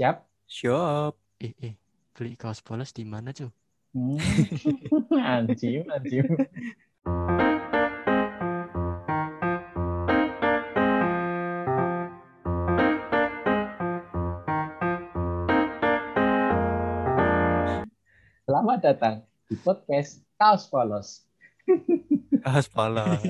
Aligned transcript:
Siap? 0.00 0.16
Siap. 0.48 1.12
Eh, 1.44 1.52
eh, 1.60 1.76
beli 2.16 2.32
kaos 2.32 2.64
polos 2.64 2.88
di 2.96 3.04
mana, 3.04 3.36
Cu? 3.36 3.52
Hmm. 3.92 4.16
anjing, 5.36 5.84
anjing. 5.92 6.24
Selamat 18.48 18.78
datang 18.80 19.28
di 19.52 19.60
podcast 19.60 20.24
Kaos 20.40 20.64
Polos. 20.72 21.28
Kaos 22.48 22.72
polos. 22.72 23.20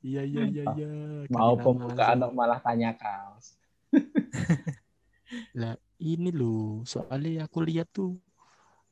Iya, 0.00 0.24
iya, 0.24 0.42
iya, 0.48 0.64
iya. 0.80 0.88
Mau 1.28 1.60
pembukaan 1.60 2.24
malah 2.32 2.56
tanya 2.64 2.96
kaos. 2.96 3.60
Lah, 5.60 5.74
ini 6.12 6.28
loh, 6.40 6.84
soalnya 6.92 7.46
aku 7.46 7.58
lihat 7.68 7.88
tuh 7.96 8.10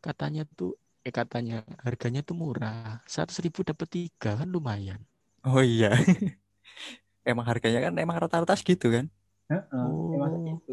katanya 0.06 0.42
tuh 0.59 0.70
eh 1.06 1.15
katanya 1.20 1.55
harganya 1.87 2.20
tuh 2.29 2.37
murah. 2.42 3.01
Seratus 3.12 3.38
ribu 3.45 3.61
dapat 3.70 3.88
tiga 3.97 4.30
kan 4.41 4.48
lumayan. 4.56 5.01
Oh 5.45 5.61
iya. 5.62 5.89
emang 7.30 7.47
harganya 7.51 7.80
kan 7.87 7.95
emang 8.02 8.16
rata-rata 8.23 8.55
segitu 8.61 8.87
kan? 8.97 9.06
Heeh, 9.51 9.89
emang 10.15 10.30
Oh. 10.30 10.34
segitu. 10.37 10.73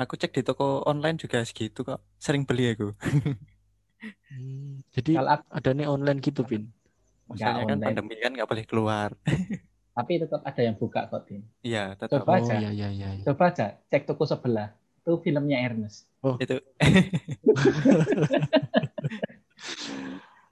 Aku 0.00 0.14
cek 0.20 0.32
di 0.36 0.42
toko 0.48 0.64
online 0.90 1.18
juga 1.22 1.38
segitu 1.48 1.80
kok. 1.88 2.00
Sering 2.24 2.42
beli 2.48 2.64
aku. 2.74 2.86
Hmm, 4.28 4.84
jadi 4.94 5.10
Kalau 5.16 5.30
aku- 5.34 5.50
ada 5.58 5.70
nih 5.76 5.86
online 5.94 6.18
gitu, 6.26 6.40
Pin. 6.50 6.62
Maksudnya 7.28 7.54
kan 7.60 7.62
online. 7.74 7.84
pandemi 7.86 8.14
kan 8.24 8.30
nggak 8.36 8.48
boleh 8.50 8.64
keluar. 8.70 9.10
tapi 9.96 10.12
tetap 10.22 10.40
ada 10.48 10.60
yang 10.66 10.76
buka 10.82 11.00
kok, 11.10 11.22
Tin. 11.28 11.42
Iya, 11.66 11.80
tetap. 12.00 12.22
Coba 12.22 12.32
Oh, 12.32 12.38
aja. 12.40 12.54
iya, 12.58 12.68
iya, 12.76 12.86
iya. 12.96 13.06
iya. 13.18 13.24
Coba 13.26 13.44
aja 13.50 13.64
cek 13.90 14.02
toko 14.08 14.24
sebelah. 14.32 14.68
Itu 15.08 15.24
filmnya 15.24 15.64
Ernest. 15.64 16.04
Itu 16.20 16.60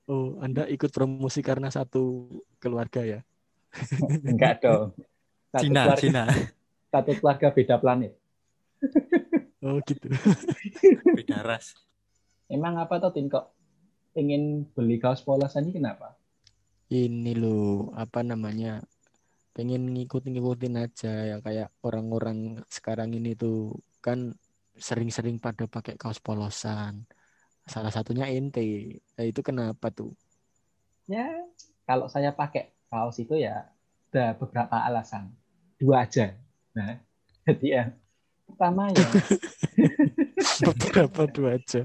Oh, 0.08 0.40
Anda 0.40 0.64
ikut 0.64 0.88
promosi 0.96 1.44
karena 1.44 1.68
satu 1.68 2.24
keluarga 2.56 3.04
ya? 3.04 3.20
Enggak 4.32 4.64
dong. 4.64 4.96
Satu 5.52 5.60
Cina, 5.68 5.82
keluarga, 5.84 6.00
Cina. 6.00 6.22
satu 6.88 7.10
keluarga 7.20 7.46
beda 7.52 7.76
planet. 7.76 8.16
Oh, 9.60 9.76
gitu. 9.84 10.08
Beda 11.10 11.44
ras. 11.44 11.76
Emang 12.48 12.80
apa 12.80 12.96
tuh, 12.96 13.12
Tin, 13.12 13.28
kok 13.28 13.52
pengen 14.16 14.64
beli 14.72 14.96
kaos 14.96 15.20
polos 15.20 15.52
ini 15.58 15.74
kenapa? 15.74 16.16
Ini 16.88 17.36
loh, 17.36 17.92
apa 17.92 18.24
namanya? 18.24 18.80
Pengen 19.52 19.90
ngikut-ngikutin 19.92 20.80
aja 20.80 21.12
ya 21.34 21.36
kayak 21.44 21.74
orang-orang 21.84 22.62
sekarang 22.70 23.12
ini 23.12 23.36
tuh 23.36 23.76
kan 23.98 24.38
sering-sering 24.76 25.40
pada 25.40 25.64
pakai 25.66 25.96
kaos 25.96 26.20
polosan. 26.20 27.04
Salah 27.66 27.90
satunya 27.90 28.30
ente. 28.30 29.00
Nah, 29.18 29.24
itu 29.26 29.40
kenapa 29.42 29.90
tuh? 29.90 30.14
Ya, 31.10 31.26
kalau 31.88 32.06
saya 32.06 32.30
pakai 32.30 32.70
kaos 32.86 33.18
itu 33.18 33.34
ya 33.38 33.66
ada 34.12 34.32
beberapa 34.38 34.80
alasan. 34.80 35.28
Dua 35.76 36.08
aja. 36.08 36.32
Nah, 36.72 37.00
jadi 37.44 37.66
ya 37.66 37.84
pertama 38.46 38.88
ya, 38.94 39.04
Beberapa 40.66 41.20
tuh 41.28 41.46
aja. 41.52 41.82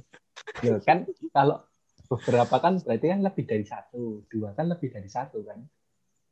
ya 0.64 0.76
kan 0.86 1.04
kalau 1.36 1.60
beberapa 2.08 2.56
kan 2.62 2.80
berarti 2.80 3.06
kan 3.12 3.20
lebih 3.20 3.44
dari 3.48 3.66
satu, 3.68 4.24
dua 4.32 4.56
kan 4.56 4.72
lebih 4.72 4.94
dari 4.94 5.10
satu 5.12 5.44
kan. 5.44 5.60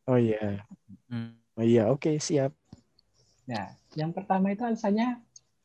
Oh 0.08 0.16
iya. 0.16 0.64
Hmm. 1.12 1.36
Oh 1.60 1.66
iya, 1.66 1.92
oke, 1.92 2.16
siap. 2.24 2.56
Nah, 3.44 3.76
yang 4.00 4.16
pertama 4.16 4.56
itu 4.56 4.64
alasannya 4.64 5.20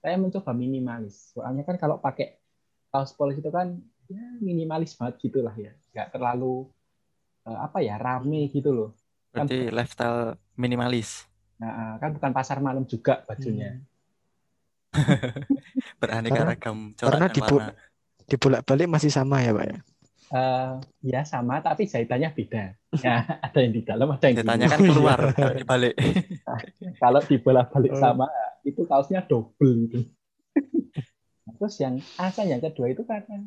saya 0.05 0.21
mencoba 0.21 0.53
minimalis. 0.53 1.33
Soalnya 1.33 1.65
kan 1.65 1.81
kalau 1.81 1.97
pakai 1.97 2.37
kaos 2.93 3.17
polos 3.17 3.41
itu 3.41 3.49
kan 3.49 3.73
ya 4.05 4.21
minimalis 4.45 4.93
banget 5.01 5.17
gitulah 5.25 5.57
ya. 5.57 5.73
Nggak 5.97 6.13
terlalu 6.13 6.69
eh, 7.49 7.57
apa 7.57 7.81
ya 7.81 7.97
rame 7.97 8.53
gitu 8.53 8.69
loh. 8.69 8.91
Berarti 9.33 9.73
lifestyle 9.73 10.37
minimalis. 10.61 11.25
Nah, 11.57 11.97
kan 11.97 12.13
bukan 12.13 12.37
pasar 12.37 12.61
malam 12.61 12.85
juga 12.85 13.25
bajunya. 13.25 13.81
Beraneka 16.01 16.45
ragam 16.45 16.93
corak 16.93 17.09
karena 17.17 17.27
dan 17.27 17.35
dibu- 17.35 17.63
warna. 17.65 17.73
Dibolak-balik 18.25 18.89
masih 18.89 19.13
sama 19.13 19.41
ya, 19.45 19.53
Pak 19.53 19.67
ya? 19.69 19.79
Eh, 20.35 20.71
ya 21.13 21.21
sama 21.29 21.61
tapi 21.61 21.85
jahitannya 21.85 22.33
beda. 22.33 22.73
Ya, 23.01 23.21
ada 23.47 23.59
yang 23.61 23.73
di 23.73 23.83
dalam, 23.85 24.09
ada 24.13 24.25
yang 24.29 24.37
di 24.37 24.45
kan 24.45 24.81
luar. 24.81 24.89
keluar 24.93 25.21
kalau 25.33 25.55
dibalik. 25.57 25.95
Kalau 27.03 27.21
dibolak-balik 27.25 27.93
Oh. 27.97 28.01
sama 28.01 28.27
itu 28.65 28.83
kaosnya 28.89 29.23
double 29.25 29.73
itu. 29.87 30.01
Terus 31.61 31.75
yang 31.79 32.01
alasan 32.17 32.49
yang 32.51 32.63
kedua 32.65 32.91
itu 32.91 33.05
karena 33.05 33.45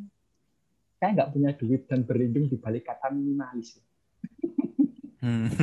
saya 0.98 1.10
nggak 1.14 1.32
punya 1.34 1.52
duit 1.54 1.86
dan 1.90 2.06
berlindung 2.06 2.50
di 2.50 2.58
balik 2.58 2.86
kata 2.86 3.10
minimalis. 3.14 3.78
Hmm. 5.22 5.50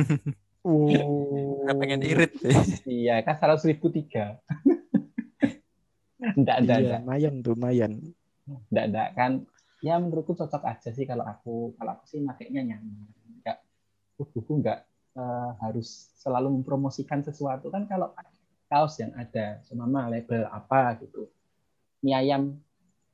Oh. 0.65 1.61
Nggak 1.61 1.77
pengen 1.77 2.01
irit. 2.01 2.33
Iya, 2.89 3.21
kan 3.21 3.37
seratus 3.37 3.69
ribu 3.69 3.93
tiga. 3.93 4.41
Enggak, 6.33 6.65
enggak, 6.65 6.77
Iya, 6.81 6.85
enggak, 6.89 7.01
lumayan 7.05 7.33
tuh, 7.45 7.51
lumayan. 7.53 7.91
enggak, 8.49 8.85
enggak. 8.89 9.09
Kan 9.13 9.31
ya 9.85 10.01
menurutku 10.01 10.33
cocok 10.33 10.65
aja 10.65 10.89
sih 10.89 11.05
kalau 11.05 11.21
aku 11.21 11.77
kalau 11.77 11.93
aku 11.93 12.09
sih 12.09 12.17
makainya 12.25 12.65
nyaman. 12.65 13.05
Enggak 13.37 13.61
tubuhku 14.17 14.57
enggak 14.57 14.89
eh, 15.13 15.51
harus 15.61 16.09
selalu 16.17 16.49
mempromosikan 16.59 17.21
sesuatu 17.21 17.69
kan 17.69 17.85
kalau 17.85 18.09
kaos 18.65 18.97
yang 18.97 19.13
ada 19.13 19.61
semama 19.63 20.07
label 20.07 20.45
apa 20.47 20.97
gitu. 20.99 21.29
Mie 22.01 22.15
ayam 22.15 22.43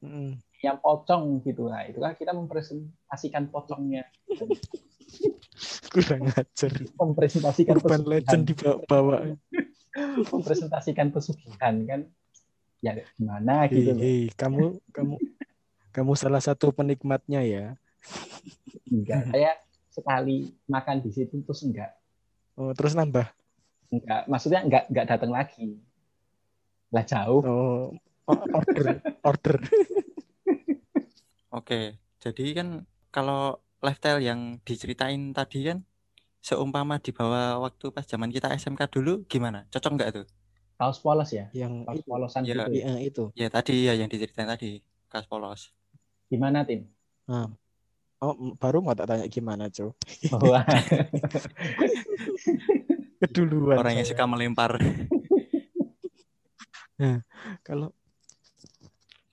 Mm. 0.01 0.33
yang 0.65 0.81
pocong 0.81 1.45
gitu 1.45 1.69
lah 1.69 1.85
itu 1.85 2.01
kan 2.01 2.17
kita 2.17 2.33
mempresentasikan 2.33 3.53
pocongnya 3.53 4.01
Kurang 5.93 6.25
ajar. 6.33 6.73
mempresentasikan 6.97 7.77
Urban 7.77 8.01
legend 8.09 8.49
dibawa. 8.49 9.29
mempresentasikan 10.33 11.13
pesugihan 11.13 11.85
kan 11.85 12.01
ya 12.81 12.97
gimana 13.13 13.69
gitu 13.69 13.93
loh. 13.93 14.01
hei, 14.01 14.33
kamu 14.33 14.81
kamu 14.89 15.15
kamu 15.93 16.11
salah 16.17 16.41
satu 16.41 16.73
penikmatnya 16.73 17.45
ya. 17.45 17.65
enggak 18.89 19.29
saya 19.29 19.53
sekali 19.85 20.49
makan 20.65 20.97
di 20.97 21.13
situ 21.13 21.45
terus 21.45 21.61
enggak 21.61 21.93
Oh, 22.57 22.73
terus 22.73 22.97
nambah. 22.97 23.29
Enggak 23.91 24.21
maksudnya 24.25 24.63
enggak 24.63 24.83
enggak 24.87 25.05
datang 25.07 25.29
lagi 25.29 25.77
lah 26.89 27.03
jauh 27.03 27.43
Oh, 28.23 28.37
order, 28.53 29.01
order. 29.27 29.55
Oke, 31.51 31.97
jadi 32.17 32.43
kan 32.53 32.67
kalau 33.09 33.59
lifestyle 33.79 34.21
yang 34.21 34.59
diceritain 34.61 35.31
tadi 35.31 35.67
kan 35.67 35.83
seumpama 36.39 36.97
di 36.97 37.11
bawah 37.11 37.59
waktu 37.59 37.89
pas 37.89 38.03
zaman 38.03 38.29
kita 38.29 38.51
SMK 38.53 38.87
dulu 38.87 39.25
gimana? 39.25 39.65
Cocok 39.67 39.91
nggak 39.93 40.11
tuh? 40.15 40.25
kaos 40.77 40.97
polos 40.97 41.29
ya 41.29 41.45
Yang 41.51 41.85
kaos 41.85 42.01
polosan 42.03 42.41
Iya. 42.41 42.65
gitu 42.65 42.71
ya. 42.71 42.73
iya, 42.73 42.91
itu. 42.99 43.23
Ya 43.35 43.47
tadi 43.47 43.85
ya 43.85 43.93
yang 43.93 44.07
diceritain 44.07 44.47
tadi, 44.47 44.79
kaos 45.05 45.25
polos. 45.25 45.69
gimana 46.25 46.63
tim 46.63 46.87
Ah. 47.25 47.49
Oh, 48.21 48.53
baru 48.53 48.79
mau 48.79 48.93
tak 48.93 49.09
tanya 49.09 49.25
gimana, 49.25 49.65
Cok. 49.65 49.97
Wah, 50.39 50.61
Keduluan. 53.21 53.77
Orang 53.77 54.01
yang 54.01 54.07
suka 54.09 54.25
melempar. 54.25 54.81
kalau 57.67 57.93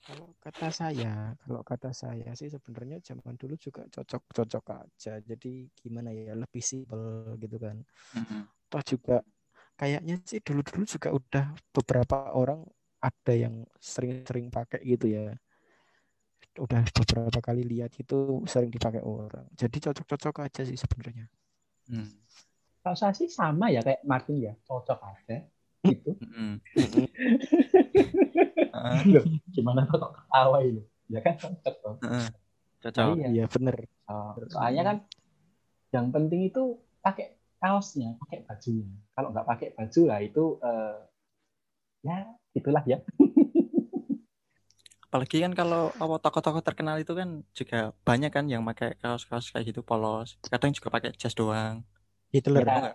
kalau 0.09 0.33
kata 0.41 0.73
saya, 0.73 1.37
kalau 1.37 1.61
kata 1.61 1.93
saya 1.93 2.33
sih 2.33 2.49
sebenarnya 2.49 2.97
zaman 3.01 3.37
dulu 3.37 3.53
juga 3.61 3.85
cocok-cocok 3.89 4.65
aja. 4.81 5.21
Jadi 5.21 5.69
gimana 5.77 6.09
ya, 6.09 6.33
lebih 6.33 6.65
simpel 6.65 7.37
gitu 7.37 7.61
kan. 7.61 7.77
Mhm. 8.17 8.41
Toh 8.69 8.83
juga 8.85 9.17
kayaknya 9.77 10.17
sih 10.25 10.41
dulu-dulu 10.41 10.83
juga 10.85 11.09
udah 11.13 11.45
beberapa 11.73 12.33
orang 12.33 12.65
ada 13.01 13.33
yang 13.37 13.65
sering-sering 13.77 14.49
pakai 14.49 14.81
gitu 14.81 15.13
ya. 15.13 15.37
Udah 16.57 16.81
beberapa 16.89 17.39
kali 17.41 17.61
lihat 17.69 17.93
itu 18.01 18.41
sering 18.49 18.73
dipakai 18.73 19.05
orang. 19.05 19.45
Jadi 19.53 19.77
cocok-cocok 19.77 20.41
aja 20.41 20.61
sih 20.65 20.77
sebenarnya. 20.77 21.29
Hmm. 21.85 22.09
Kalau 22.79 22.95
saya 22.95 23.13
sih 23.15 23.27
sama 23.27 23.69
ya 23.69 23.83
kayak 23.83 24.01
Martin 24.07 24.39
ya 24.39 24.53
cocok 24.63 24.99
aja 25.03 25.43
gitu. 25.83 26.11
Heeh, 28.69 29.01
Loh, 29.13 29.25
gimana 29.51 29.83
kok 29.89 29.99
ketawa 29.99 30.61
ini 30.63 30.83
ya 31.09 31.19
kan 31.25 31.35
cocok 31.35 31.75
toh. 31.81 31.95
heeh. 32.05 32.27
Cocok. 32.79 33.05
Iya. 33.19 33.27
Iya 33.33 33.45
bener. 33.51 33.75
Oh, 34.07 34.33
soalnya 34.47 34.83
kan 34.85 34.97
yang 35.91 36.13
penting 36.13 36.47
itu 36.47 36.77
pakai 37.01 37.35
kaosnya, 37.59 38.15
pakai 38.23 38.45
bajunya. 38.45 38.87
Kalau 39.17 39.29
nggak 39.35 39.47
pakai 39.49 39.67
baju 39.75 40.01
lah 40.07 40.19
itu 40.23 40.43
eh, 40.63 40.97
ya 42.07 42.17
itulah 42.55 42.83
ya. 42.87 43.03
Apalagi 45.09 45.41
kan 45.41 45.57
kalau 45.57 45.89
apa 45.97 46.21
tokoh-tokoh 46.21 46.61
terkenal 46.61 47.01
itu 47.01 47.17
kan 47.17 47.41
juga 47.57 47.97
banyak 48.05 48.29
kan 48.29 48.45
yang 48.45 48.61
pakai 48.61 48.93
kaos-kaos 49.01 49.49
kayak 49.49 49.73
gitu 49.73 49.81
polos. 49.81 50.37
Kadang 50.45 50.69
juga 50.69 50.93
pakai 50.93 51.17
jas 51.17 51.33
doang. 51.33 51.81
Hitler. 52.29 52.63
Ya. 52.65 52.93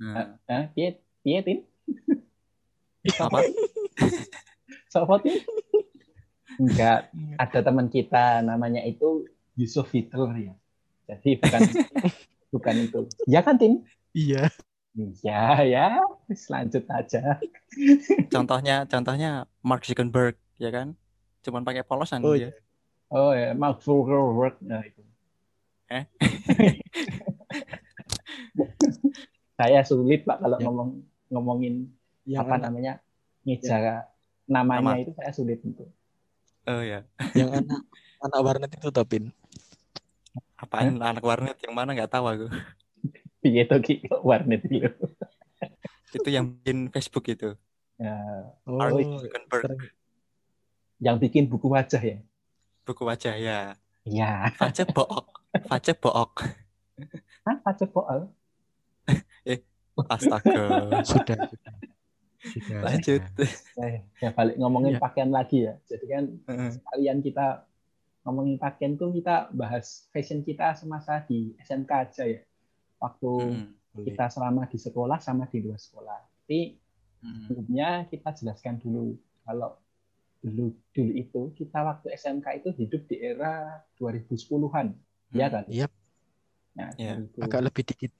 Nah? 0.00 0.62
Piye 0.72 0.98
piye 1.22 1.40
tin? 1.44 1.58
apa? 3.24 3.38
Sopo 4.92 5.20
tin? 5.20 5.40
Enggak, 6.60 7.08
ada 7.40 7.58
teman 7.64 7.88
kita 7.88 8.44
namanya 8.44 8.84
itu 8.84 9.24
Yusuf 9.56 9.88
Hitler 9.92 10.52
ya. 10.52 10.54
Jadi 11.08 11.40
bukan 11.40 11.60
bukan 12.54 12.74
itu. 12.84 13.00
Ya 13.28 13.40
kan 13.40 13.56
Tim? 13.56 13.84
Iya. 14.12 14.48
Iya 14.92 15.44
ya, 15.64 15.86
selanjut 16.36 16.84
aja. 16.92 17.40
Contohnya 18.28 18.84
contohnya 18.84 19.48
Mark 19.64 19.88
Zuckerberg 19.88 20.36
ya 20.60 20.68
kan? 20.68 20.92
Cuman 21.40 21.64
pakai 21.64 21.80
polosan 21.80 22.20
Oh, 22.20 22.36
dia. 22.36 22.52
Oh 23.08 23.32
ya, 23.32 23.56
Mark 23.56 23.80
Zuckerberg 23.80 24.60
nah, 24.60 24.84
itu. 24.84 25.00
Eh? 25.88 26.04
Saya 29.62 29.80
sulit 29.86 30.26
Pak 30.26 30.42
kalau 30.42 30.58
Ya. 30.58 30.66
ngomong 30.66 30.88
ngomongin 31.30 31.74
Yang 32.26 32.42
apa 32.42 32.54
anak, 32.54 32.62
namanya 32.66 32.92
ngeja 33.42 33.78
namanya 34.44 34.90
Nama. 34.90 34.98
itu 34.98 35.10
saya 35.14 35.30
sulit 35.30 35.58
untuk. 35.62 35.86
Oh 36.66 36.82
ya. 36.82 37.06
yang 37.34 37.50
anak 37.54 37.78
anak 38.20 38.40
warnet 38.42 38.70
itu 38.74 38.90
topin. 38.90 39.30
Apaan 40.54 40.98
anak 40.98 41.22
warnet 41.22 41.58
yang 41.62 41.74
mana 41.74 41.94
nggak 41.94 42.10
tahu 42.10 42.26
aku. 42.26 42.46
Piye 43.38 43.66
to 43.66 43.78
ki 43.78 44.02
kok 44.06 44.22
warnet 44.22 44.62
itu. 44.66 44.86
Itu 46.10 46.28
yang 46.28 46.58
bikin 46.58 46.90
Facebook 46.90 47.26
itu. 47.26 47.54
Ya, 47.98 48.18
Oh, 48.66 48.98
iya. 48.98 49.18
Yang 50.98 51.16
bikin 51.22 51.44
buku 51.46 51.66
wajah 51.66 51.98
ya. 51.98 52.18
Buku 52.82 53.02
wajah 53.02 53.34
ya. 53.34 53.74
Iya. 54.02 54.50
Face 54.54 54.86
book. 54.86 55.26
Face 55.70 55.94
book. 55.94 56.46
Hah, 57.42 57.56
Pace 57.62 57.86
Poel? 59.42 59.60
Astaga. 60.08 60.62
sudah 61.04 61.38
sudah. 61.46 61.74
Sudah, 62.42 62.78
Lanjut. 62.82 63.22
sudah. 63.22 63.50
Eh, 63.78 63.96
ya 64.18 64.30
balik 64.30 64.56
ngomongin 64.56 64.96
Iya. 64.96 65.00
pakaian 65.00 65.30
lagi 65.30 65.58
ya. 65.62 65.74
Jadi 65.84 66.04
kan 66.06 66.24
Heeh. 66.48 66.70
sekalian 66.72 67.18
kita 67.20 67.46
ngomongin 68.22 68.56
pakaian 68.56 68.94
tuh 68.94 69.10
kita 69.10 69.50
bahas 69.52 70.06
fashion 70.10 70.40
kita 70.40 70.74
semasa 70.74 71.22
di 71.22 71.54
SMK 71.60 71.90
aja 71.92 72.24
ya. 72.24 72.40
Waktu 72.98 73.30
Mm, 73.30 73.66
Boleh. 73.92 74.04
kita 74.08 74.24
selama 74.28 74.62
di 74.64 74.78
sekolah 74.78 75.18
sama 75.18 75.44
di 75.46 75.58
luar 75.60 75.76
sekolah. 75.76 76.18
Tapi 76.18 76.78
mm. 77.20 77.34
sebelumnya 77.44 77.88
kita 78.06 78.28
jelaskan 78.32 78.78
dulu 78.78 79.14
kalau 79.42 79.78
dulu 80.38 80.66
dulu 80.90 81.12
itu 81.12 81.40
kita 81.54 81.78
waktu 81.78 82.10
SMK 82.12 82.46
itu 82.58 82.68
hidup 82.72 83.02
di 83.06 83.16
era 83.18 83.86
2010-an, 83.94 84.90
ya 85.30 85.46
kan? 85.46 85.64
Iya, 85.68 85.86
Nah, 86.72 86.88
Iya. 86.96 87.20
2000 87.28 87.44
agak 87.44 87.60
lebih 87.62 87.82
dikit. 87.84 88.10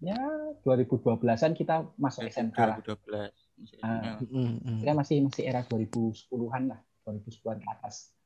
Ya 0.00 0.18
2012-an 0.64 1.52
kita 1.56 1.88
masuk 2.00 2.28
SMK 2.28 2.58
lah. 2.58 2.76
2012. 2.80 3.84
Ah. 3.84 4.16
Heeh. 4.16 4.16
Mm, 4.32 4.52
mm. 4.64 4.78
Kita 4.80 4.92
masih 4.96 5.16
masih 5.28 5.42
era 5.44 5.60
2010-an 5.68 6.62
lah, 6.72 6.80
2010-an 7.04 7.58
ke 7.60 7.68
atas. 7.68 8.16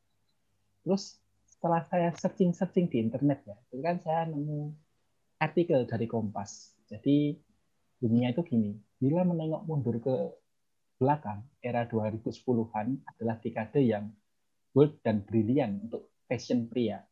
Terus 0.87 1.19
setelah 1.43 1.83
saya 1.87 2.15
searching-searching 2.15 2.87
di 2.87 3.03
internet 3.03 3.43
ya, 3.43 3.57
itu 3.75 3.83
kan 3.83 3.99
saya 3.99 4.31
nemu 4.31 4.71
artikel 5.43 5.83
dari 5.91 6.07
Kompas. 6.07 6.79
Jadi 6.87 7.35
dunia 7.99 8.31
itu 8.31 8.47
gini, 8.47 8.79
bila 9.01 9.27
menengok 9.27 9.63
mundur 9.67 9.97
ke 9.99 10.15
belakang, 11.01 11.43
era 11.59 11.89
2010-an 11.91 13.03
adalah 13.11 13.37
dekade 13.43 13.83
yang 13.83 14.15
bold 14.71 15.03
dan 15.03 15.27
brilian 15.27 15.83
untuk 15.89 16.15
fashion 16.31 16.71
pria. 16.71 17.03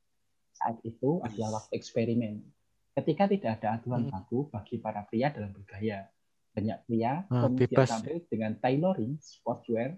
Saat 0.53 0.79
itu 0.87 1.19
adalah 1.25 1.59
waktu 1.59 1.75
eksperimen. 1.75 2.45
Ketika 2.93 3.25
tidak 3.33 3.51
ada 3.61 3.69
aturan 3.81 4.05
Hmm. 4.05 4.13
baku 4.13 4.39
bagi 4.53 4.77
para 4.85 5.01
pria 5.09 5.29
dalam 5.33 5.51
bergaya. 5.57 6.09
Banyak 6.53 6.79
pria 6.85 7.25
Ah, 7.33 7.49
kemudian 7.49 7.87
tampil 7.89 8.17
dengan 8.29 8.53
tailoring, 8.61 9.17
sportswear, 9.17 9.97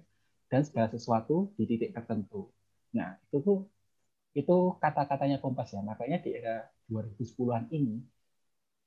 dan 0.51 0.63
segala 0.63 0.87
sesuatu 0.95 1.51
di 1.59 1.67
titik 1.67 1.91
tertentu. 1.97 2.55
Nah, 2.95 3.19
itu 3.27 3.37
tuh 3.43 3.59
itu 4.39 4.57
kata-katanya 4.83 5.39
Kompas 5.43 5.75
ya. 5.75 5.83
Makanya 5.83 6.19
di 6.23 6.31
era 6.39 6.63
2010-an 6.87 7.65
ini 7.75 7.99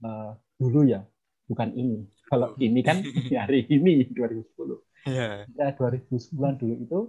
eh, 0.04 0.31
dulu 0.59 0.80
ya, 0.88 1.01
bukan 1.50 1.69
ini. 1.75 1.98
Kalau 2.31 2.56
ini 2.59 2.80
kan 2.83 2.98
di 3.30 3.36
hari 3.36 3.59
ini 3.68 4.07
2010. 4.15 4.80
Iya. 5.07 5.48
Era 5.56 5.71
2010-an 5.75 6.56
dulu 6.59 6.75
itu 6.80 7.00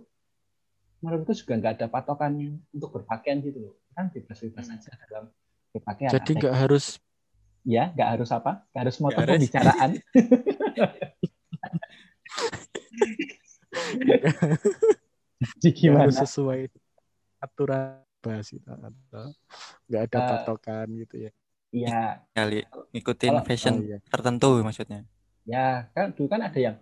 menurutku 1.03 1.33
juga 1.41 1.53
nggak 1.61 1.75
ada 1.79 1.87
patokan 1.95 2.33
untuk 2.75 2.91
berpakaian 2.95 3.39
gitu 3.47 3.59
loh. 3.65 3.75
Kan 3.95 4.11
bebas-bebas 4.15 4.67
Hmm. 4.67 4.75
aja 4.79 4.91
dalam 5.07 5.25
berpakaian. 5.75 6.11
Jadi 6.13 6.31
nggak 6.39 6.55
harus 6.57 6.85
ya, 7.63 7.93
nggak 7.93 8.09
harus 8.19 8.31
apa? 8.31 8.65
Nggak 8.71 8.83
harus 8.89 8.97
motor 8.99 9.23
harus. 9.25 9.33
pembicaraan. 9.37 9.91
Jadi 15.59 15.69
nggak 15.71 15.75
gimana? 15.79 16.03
harus 16.09 16.17
sesuai 16.19 16.61
aturan 17.39 18.03
bahas 18.19 18.51
itu 18.51 18.67
atau 18.67 18.91
nggak 19.87 20.03
ada 20.11 20.19
Eh, 20.19 20.27
patokan 20.27 20.87
gitu 20.99 21.17
ya. 21.29 21.31
Iya, 21.69 22.01
Kali 22.33 22.65
ngikutin 22.91 23.31
Kalau- 23.31 23.45
fashion 23.47 23.75
Oh, 23.79 23.85
iya. 23.85 23.99
tertentu 24.09 24.49
maksudnya. 24.65 25.05
ya 25.49 25.89
kan 25.97 26.13
dulu 26.13 26.29
kan 26.29 26.45
ada 26.45 26.61
yang 26.61 26.77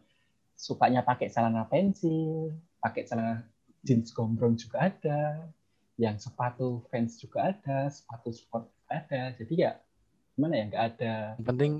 sukanya 0.58 1.02
pakai 1.02 1.30
celana 1.30 1.66
pensil, 1.70 2.50
pakai 2.82 3.06
celana 3.06 3.46
jeans 3.86 4.10
gombrong 4.10 4.58
juga 4.58 4.90
ada, 4.90 5.46
yang 5.94 6.18
sepatu 6.18 6.82
Vans 6.90 7.14
juga 7.14 7.54
ada, 7.54 7.86
sepatu 7.86 8.34
sport 8.34 8.66
ada. 8.88 9.20
Jadi 9.36 9.54
ya 9.56 9.72
gimana 10.36 10.54
ya 10.56 10.64
nggak 10.68 10.84
ada. 10.94 11.14
Yang 11.40 11.48
penting 11.48 11.72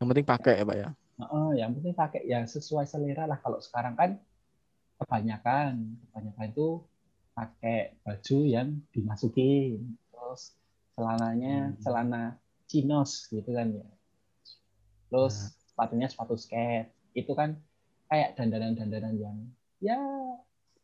yang 0.00 0.08
penting 0.10 0.26
pakai 0.26 0.54
ya 0.58 0.64
pak 0.66 0.76
ya. 0.76 0.88
Heeh, 1.22 1.48
yang 1.60 1.70
penting 1.76 1.94
pakai 1.94 2.20
ya 2.26 2.40
sesuai 2.44 2.84
selera 2.88 3.24
lah. 3.28 3.38
Kalau 3.38 3.58
sekarang 3.62 3.94
kan 3.94 4.10
kebanyakan, 4.98 5.98
kebanyakan 6.08 6.46
itu 6.50 6.68
pakai 7.32 7.96
baju 8.04 8.38
yang 8.44 8.68
dimasukin, 8.92 9.96
terus 10.12 10.52
celananya 10.92 11.72
Hmm. 11.72 11.78
celana 11.80 12.22
chinos 12.68 13.26
gitu 13.32 13.50
kan 13.56 13.72
ya. 13.72 13.86
Terus 15.08 15.34
Nah. 15.36 15.50
sepatunya 15.72 16.06
sepatu 16.08 16.34
skate. 16.36 16.92
Itu 17.12 17.32
kan 17.36 17.56
kayak 18.08 18.36
dandanan-dandanan 18.36 19.14
yang 19.16 19.36
ya 19.80 19.98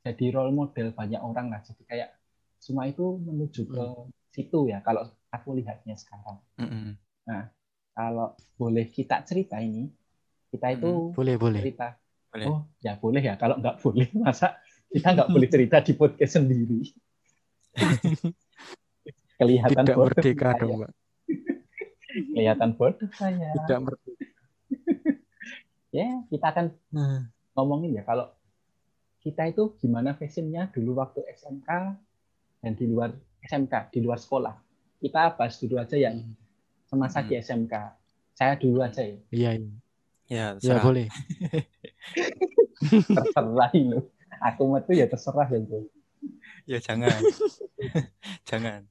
jadi 0.04 0.32
role 0.32 0.52
model 0.52 0.92
banyak 0.92 1.20
orang 1.20 1.52
lah. 1.52 1.60
Jadi 1.64 1.84
kayak 1.84 2.10
semua 2.58 2.88
itu 2.88 3.20
menuju 3.22 3.68
ke 3.68 3.84
situ 4.32 4.68
ya 4.68 4.80
kalau 4.82 5.08
aku 5.28 5.58
lihatnya 5.58 5.94
sekarang. 5.94 6.38
Mm-mm. 6.58 6.96
Kalau 7.92 8.38
boleh 8.54 8.86
kita 8.88 9.20
cerita 9.26 9.58
ini, 9.58 9.90
kita 10.48 10.72
itu 10.72 11.12
Boleh 11.12 11.34
boleh. 11.36 11.60
cerita. 11.60 11.98
Boleh. 12.30 12.46
Oh, 12.46 12.60
ya 12.78 12.94
boleh 12.96 13.22
ya. 13.24 13.34
Kalau 13.36 13.58
nggak 13.58 13.80
boleh, 13.82 14.08
masa 14.24 14.56
kita 14.88 15.12
nggak 15.16 15.28
boleh 15.28 15.48
cerita 15.50 15.76
di 15.82 15.92
podcast 15.92 16.40
sendiri? 16.40 16.80
Kelihatan 19.38 19.84
Tidak 19.86 19.96
bodoh 19.96 20.10
merdeka 20.10 20.48
saya. 20.50 20.60
dong 20.60 20.72
pak. 20.82 20.92
Kelihatan 22.34 22.70
bodoh 22.74 23.10
saya. 23.14 23.50
Tidak 23.54 23.78
merdeka. 23.82 24.26
Ya, 25.88 26.20
kita 26.28 26.52
akan 26.52 26.66
ngomongin 27.56 27.96
ya 27.96 28.04
kalau 28.04 28.28
kita 29.24 29.48
itu 29.48 29.72
gimana 29.80 30.12
fashionnya 30.12 30.68
dulu 30.68 31.00
waktu 31.00 31.24
SMK 31.32 31.64
dan 32.60 32.72
di 32.76 32.84
luar 32.84 33.16
SMK, 33.40 33.96
di 33.96 34.04
luar 34.04 34.20
sekolah. 34.20 34.52
Kita 34.98 35.34
bahas 35.38 35.54
dulu 35.62 35.78
aja 35.78 35.96
yang 35.96 36.26
semasa 36.90 37.22
di 37.22 37.34
SMK. 37.38 37.74
Saya 38.34 38.54
dulu 38.58 38.82
aja 38.82 39.02
ya. 39.02 39.18
Iya 39.30 39.50
iya. 39.58 39.70
Ya, 40.28 40.46
Ya 40.60 40.76
boleh. 40.84 41.08
Terserah 43.16 43.70
ini. 43.72 43.98
Aku 44.38 44.70
mah 44.70 44.84
tuh 44.84 44.94
ya 44.94 45.08
terserah 45.08 45.48
ya, 45.48 45.58
Bro. 45.62 45.88
Ya 46.68 46.78
jangan. 46.78 47.18
jangan. 48.48 48.84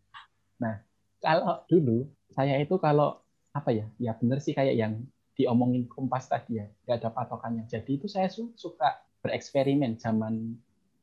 kalau 1.18 1.66
dulu 1.66 2.08
saya 2.32 2.62
itu 2.62 2.78
kalau 2.78 3.20
apa 3.52 3.74
ya 3.74 3.86
ya 3.98 4.14
bener 4.14 4.38
sih 4.38 4.54
kayak 4.54 4.78
yang 4.78 4.94
diomongin 5.34 5.90
kompas 5.90 6.30
tadi 6.30 6.62
ya 6.62 6.66
nggak 6.86 6.98
ada 7.02 7.10
patokannya 7.10 7.66
jadi 7.66 7.90
itu 7.90 8.06
saya 8.06 8.30
su- 8.30 8.54
suka 8.54 9.02
bereksperimen 9.26 9.98
zaman 9.98 10.58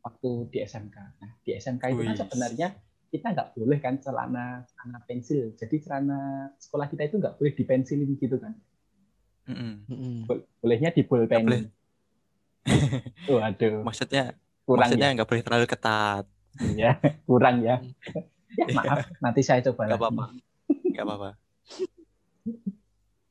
waktu 0.07 0.31
di 0.55 0.59
SMK 0.63 0.97
nah 1.19 1.31
di 1.43 1.51
SMK 1.59 1.83
itu 1.91 2.03
kan 2.07 2.17
sebenarnya 2.27 2.69
kita 3.15 3.31
nggak 3.31 3.55
boleh 3.55 3.79
kan 3.79 3.95
celana 3.97 4.67
celana 4.67 4.99
pensil 5.07 5.55
jadi 5.55 5.77
celana 5.79 6.19
sekolah 6.59 6.91
kita 6.91 7.07
itu 7.07 7.17
nggak 7.17 7.39
boleh 7.39 7.53
dipensilin 7.55 8.11
gitu 8.19 8.37
kan. 8.37 8.59
Bo- 10.27 10.43
bolehnya 10.59 10.91
di 10.91 11.07
boleh. 11.07 11.31
bolpenin 11.31 11.63
tuh 13.23 13.39
aduh 13.39 13.85
Maksudnya 13.85 14.35
kurang 14.65 14.89
maksudnya 14.89 15.09
nggak 15.15 15.29
boleh 15.29 15.43
terlalu 15.45 15.67
ketat. 15.69 16.25
ya, 16.75 16.75
ya 16.75 16.91
kurang 17.29 17.63
ya 17.63 17.77
ya 18.59 18.67
maaf 18.73 19.07
nanti 19.21 19.41
saya 19.41 19.63
coba 19.63 19.87
Nggak 19.87 19.95
lagi. 19.95 20.03
apa-apa. 20.03 20.25
Nggak 20.91 21.05
apa-apa. 21.07 21.31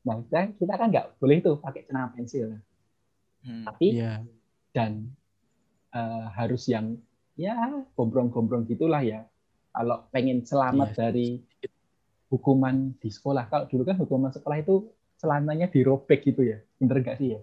nah 0.03 0.15
kita, 0.21 0.39
kita 0.55 0.73
kan 0.75 0.87
nggak 0.91 1.07
boleh 1.17 1.37
tuh 1.39 1.55
pakai 1.59 1.83
celana 1.83 2.07
pensil 2.09 2.59
Hmm. 3.43 3.67
tapi 3.67 3.99
Iya. 3.99 4.23
dan 4.71 5.11
eh, 5.91 6.25
harus 6.31 6.63
yang 6.71 6.95
ya 7.35 7.51
gombrong-gombrong 7.91 8.63
gitulah 8.63 9.03
ya. 9.03 9.27
Kalau 9.73 10.05
pengen 10.13 10.45
selamat 10.45 10.93
Iya. 10.93 10.97
dari 11.01 11.27
hukuman 12.29 12.93
di 13.01 13.09
sekolah. 13.09 13.49
Kalau 13.49 13.65
dulu 13.65 13.83
kan 13.83 13.97
hukuman 13.97 14.29
sekolah 14.29 14.57
itu 14.61 14.85
celananya 15.17 15.65
dirobek 15.65 16.29
gitu 16.29 16.45
ya. 16.45 16.61
Bener 16.77 17.01
nggak 17.01 17.17
sih 17.17 17.27
ya? 17.33 17.41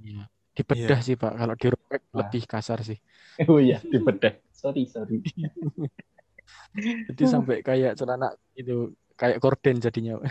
Iya. 0.00 0.24
Dibedah 0.52 1.00
sih 1.00 1.16
Pak. 1.16 1.32
Kalau 1.36 1.54
dirobek 1.56 2.02
Wah. 2.12 2.24
lebih 2.24 2.42
kasar 2.48 2.80
sih. 2.82 2.98
Oh 3.48 3.56
iya, 3.56 3.80
dibedah. 3.80 4.36
Sorry, 4.52 4.84
sorry. 4.84 5.24
Jadi 7.08 7.24
sampai 7.24 7.64
kayak 7.64 7.96
celana 7.96 8.36
itu 8.52 8.92
kayak 9.16 9.40
korden 9.40 9.80
jadinya. 9.80 10.20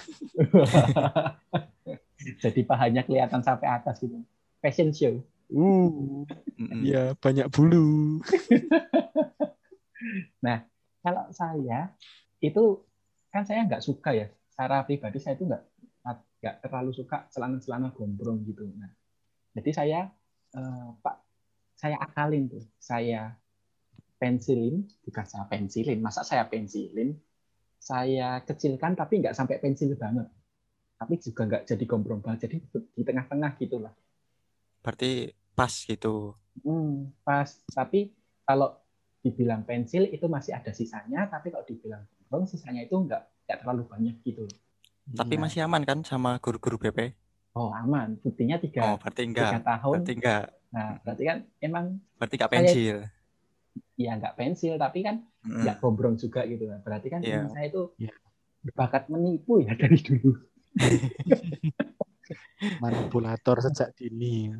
Jadi 2.45 2.61
pahanya 2.61 3.01
kelihatan 3.01 3.41
sampai 3.41 3.73
atas 3.73 3.97
gitu. 4.05 4.21
Fashion 4.61 4.93
show. 4.93 5.17
Uh, 5.49 6.21
ya 6.85 7.17
banyak 7.17 7.49
bulu. 7.49 8.21
Kalau 11.01 11.29
saya 11.33 11.93
itu 12.41 12.85
kan 13.33 13.45
saya 13.45 13.65
nggak 13.65 13.83
suka 13.83 14.13
ya. 14.13 14.27
Secara 14.49 14.85
pribadi 14.85 15.17
saya 15.17 15.37
itu 15.37 15.49
nggak 15.49 15.63
nggak 16.41 16.55
terlalu 16.65 16.91
suka 16.97 17.29
celana-celana 17.29 17.93
gombrong 17.93 18.41
gitu. 18.49 18.65
Nah, 18.73 18.89
jadi 19.53 19.71
saya 19.73 19.99
eh, 20.57 20.89
Pak 20.97 21.15
saya 21.77 21.97
akalin 22.01 22.49
tuh. 22.49 22.65
Saya 22.81 23.33
pensilin, 24.17 24.85
bukan 25.05 25.25
saya 25.25 25.45
pensilin. 25.49 26.01
Masa 26.01 26.25
saya 26.25 26.45
pensilin? 26.49 27.13
Saya 27.81 28.41
kecilkan 28.45 28.93
tapi 28.97 29.21
nggak 29.21 29.37
sampai 29.37 29.57
pensil 29.61 29.93
banget. 29.97 30.29
Tapi 30.97 31.17
juga 31.17 31.41
nggak 31.49 31.63
jadi 31.65 31.83
gombrong 31.85 32.21
banget. 32.21 32.49
Jadi 32.49 32.57
di 32.93 33.01
tengah-tengah 33.01 33.57
gitulah. 33.57 33.93
Berarti 34.81 35.33
pas 35.53 35.73
gitu. 35.73 36.33
Hmm, 36.61 37.09
pas. 37.25 37.49
Tapi 37.69 38.13
kalau 38.45 38.80
dibilang 39.25 39.61
pensil 39.69 40.03
itu 40.09 40.25
masih 40.25 40.57
ada 40.57 40.71
sisanya, 40.73 41.29
tapi 41.33 41.53
kalau 41.53 41.65
dibilang 41.65 42.01
gombrong 42.29 42.45
sisanya 42.49 42.81
itu 42.87 42.95
nggak 43.05 43.21
nggak 43.47 43.57
terlalu 43.61 43.83
banyak 43.93 44.15
gitu. 44.27 44.45
Tapi 45.17 45.33
Nah. 45.35 45.41
masih 45.43 45.59
aman 45.67 45.83
kan 45.89 45.99
sama 46.11 46.31
guru-guru 46.43 46.77
BP? 46.83 46.99
Oh 47.55 47.69
aman, 47.75 48.15
buktinya 48.23 48.55
Oh, 48.55 48.63
tiga, 48.63 48.81
berarti 48.99 49.21
tiga 49.21 49.27
enggak. 49.27 49.63
tahun. 49.67 49.93
Berarti 49.93 50.13
enggak. 50.17 50.43
Nah 50.73 50.87
berarti 51.03 51.23
kan 51.29 51.37
emang 51.59 51.85
Berarti 52.17 52.35
enggak 52.37 52.51
pensil. 52.53 52.97
ya 53.99 54.11
nggak 54.19 54.35
pensil, 54.39 54.73
tapi 54.83 54.99
kan 55.07 55.15
Mm-mm. 55.45 55.61
nggak 55.63 55.75
gombrong 55.81 56.15
juga 56.23 56.41
gitu. 56.51 56.63
Berarti 56.85 57.07
kan 57.13 57.19
Iya. 57.23 57.35
emang 57.37 57.49
saya 57.53 57.65
itu 57.71 57.81
Iya. 58.01 58.13
berbakat 58.65 59.03
menipu 59.13 59.53
ya 59.65 59.73
dari 59.81 59.97
dulu. 59.99 60.29
Manipulator 62.81 63.57
sejak 63.65 63.89
dini. 63.97 64.53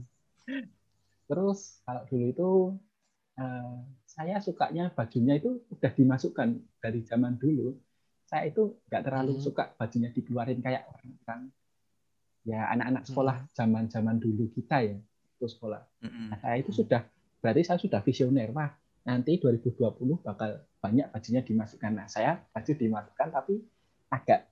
Terus 1.29 1.59
kalau 1.85 2.01
dulu 2.09 2.25
itu 2.33 2.49
eh, 3.39 3.73
saya 4.21 4.37
sukanya 4.37 4.93
bajunya 4.93 5.41
itu 5.41 5.65
udah 5.73 5.91
dimasukkan 5.97 6.47
dari 6.77 7.01
zaman 7.01 7.41
dulu. 7.41 7.73
Saya 8.29 8.53
itu 8.53 8.77
nggak 8.85 9.01
terlalu 9.01 9.33
Hmm. 9.33 9.41
suka 9.41 9.73
bajunya 9.73 10.13
dikeluarin 10.13 10.61
kayak 10.61 10.85
orang-orang 10.85 11.49
ya 12.45 12.69
anak-anak 12.69 13.01
Hmm. 13.01 13.09
sekolah 13.09 13.37
zaman-zaman 13.57 14.21
dulu 14.21 14.45
kita 14.53 14.85
ya 14.85 14.97
itu 15.41 15.45
sekolah. 15.49 15.81
Mm-mm. 16.05 16.29
Nah, 16.29 16.37
saya 16.37 16.61
itu 16.61 16.69
sudah 16.69 17.01
berarti 17.41 17.65
saya 17.65 17.81
sudah 17.81 17.97
visioner. 18.05 18.53
Wah, 18.53 18.69
nanti 19.09 19.41
2020 19.41 20.21
bakal 20.21 20.61
banyak 20.77 21.09
bajunya 21.09 21.41
dimasukkan. 21.41 21.91
Nah, 21.97 22.05
saya 22.05 22.45
baju 22.53 22.71
dimasukkan 22.77 23.27
tapi 23.33 23.57
agak 24.13 24.45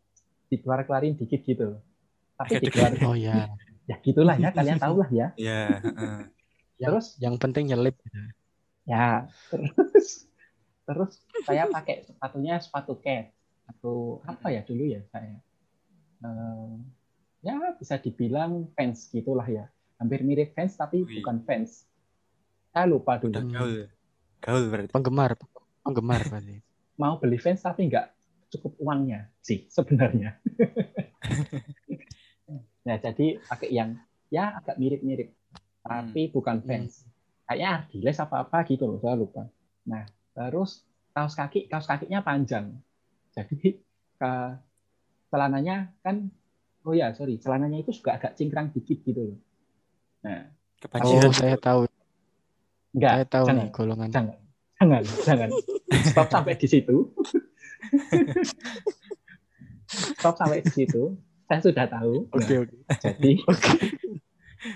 dikeluar-keluarin 0.50 1.14
dikit 1.14 1.46
gitu. 1.46 1.78
Tapi 2.42 2.58
Agak 2.58 2.62
dikeluar 2.66 2.92
Oh 3.06 3.14
ya, 3.14 3.46
ya 3.90 4.02
gitulah 4.02 4.34
ya, 4.34 4.50
kalian 4.50 4.82
tahu 4.82 4.98
lah 4.98 5.10
ya. 5.14 5.28
Iya, 5.38 5.78
heeh. 5.78 6.18
Terus 6.82 7.22
yang 7.22 7.38
penting 7.38 7.70
nyelip. 7.70 8.02
Ya 8.90 9.30
terus 9.54 10.26
terus 10.84 11.14
saya 11.46 11.70
pakai 11.76 12.02
sepatunya 12.04 12.58
sepatu 12.58 12.98
cat 12.98 13.30
atau 13.70 14.18
apa 14.26 14.50
ya 14.50 14.66
dulu 14.66 14.90
ya 14.90 15.06
saya 15.14 15.38
Eh, 16.20 16.72
ya 17.40 17.56
bisa 17.80 17.96
dibilang 17.96 18.68
fans 18.76 19.08
gitulah 19.08 19.48
ya 19.48 19.72
hampir 19.96 20.20
mirip 20.20 20.52
fans 20.52 20.76
tapi 20.76 21.08
Wih. 21.08 21.24
bukan 21.24 21.40
fans 21.48 21.88
saya 22.76 22.92
lupa 22.92 23.16
dulu 23.16 23.40
Udah 23.40 23.44
Hmm. 23.48 23.54
gaul. 23.56 23.76
Gaul 24.40 24.64
berarti. 24.68 24.88
Penggemar, 24.92 25.32
penggemar 25.80 26.20
berarti. 26.28 26.60
mau 27.00 27.16
beli 27.16 27.40
fans 27.40 27.64
tapi 27.64 27.88
nggak 27.88 28.12
cukup 28.52 28.76
uangnya 28.84 29.32
sih 29.40 29.64
sebenarnya 29.72 30.36
nah 32.84 32.98
jadi 33.08 33.40
pakai 33.40 33.70
yang 33.72 33.96
ya 34.28 34.60
agak 34.60 34.76
mirip-mirip 34.76 35.32
tapi 35.80 36.28
bukan 36.28 36.60
fans 36.68 37.08
kayaknya 37.50 37.70
Ardiles 37.82 38.22
apa 38.22 38.46
apa 38.46 38.58
gitu 38.70 38.86
loh 38.86 39.02
saya 39.02 39.18
lupa 39.18 39.50
nah 39.84 40.06
terus 40.32 40.86
kaos 41.10 41.34
kaki 41.34 41.66
kaos 41.66 41.90
kakinya 41.90 42.22
panjang 42.22 42.78
jadi 43.34 43.82
ke 44.16 44.32
celananya 45.28 45.90
kan 46.06 46.30
oh 46.86 46.94
ya 46.94 47.10
sorry 47.12 47.42
celananya 47.42 47.82
itu 47.82 47.90
juga 47.92 48.22
agak 48.22 48.38
cingkrang 48.38 48.70
dikit 48.70 49.02
gitu 49.02 49.34
loh 49.34 49.38
nah 50.22 50.46
Kebanjiran. 50.80 51.28
Oh, 51.28 51.36
saya 51.36 51.56
tahu. 51.60 51.82
enggak 52.96 53.12
Saya 53.12 53.26
tahu 53.28 53.46
jangan 53.50 53.60
nih 53.60 53.70
golongan. 53.76 54.10
jangan 54.14 54.38
jangan 54.80 55.04
jangan 55.28 55.50
stop 56.08 56.28
sampai 56.32 56.54
di 56.56 56.68
situ 56.70 56.96
stop 60.16 60.36
sampai 60.38 60.62
di 60.62 60.72
situ 60.72 61.18
saya 61.50 61.60
sudah 61.60 61.86
tahu 61.90 62.30
Nah, 62.30 62.38
Oke, 62.38 62.54
oke. 62.62 62.76
jadi 63.02 63.32
Oke. 63.44 63.72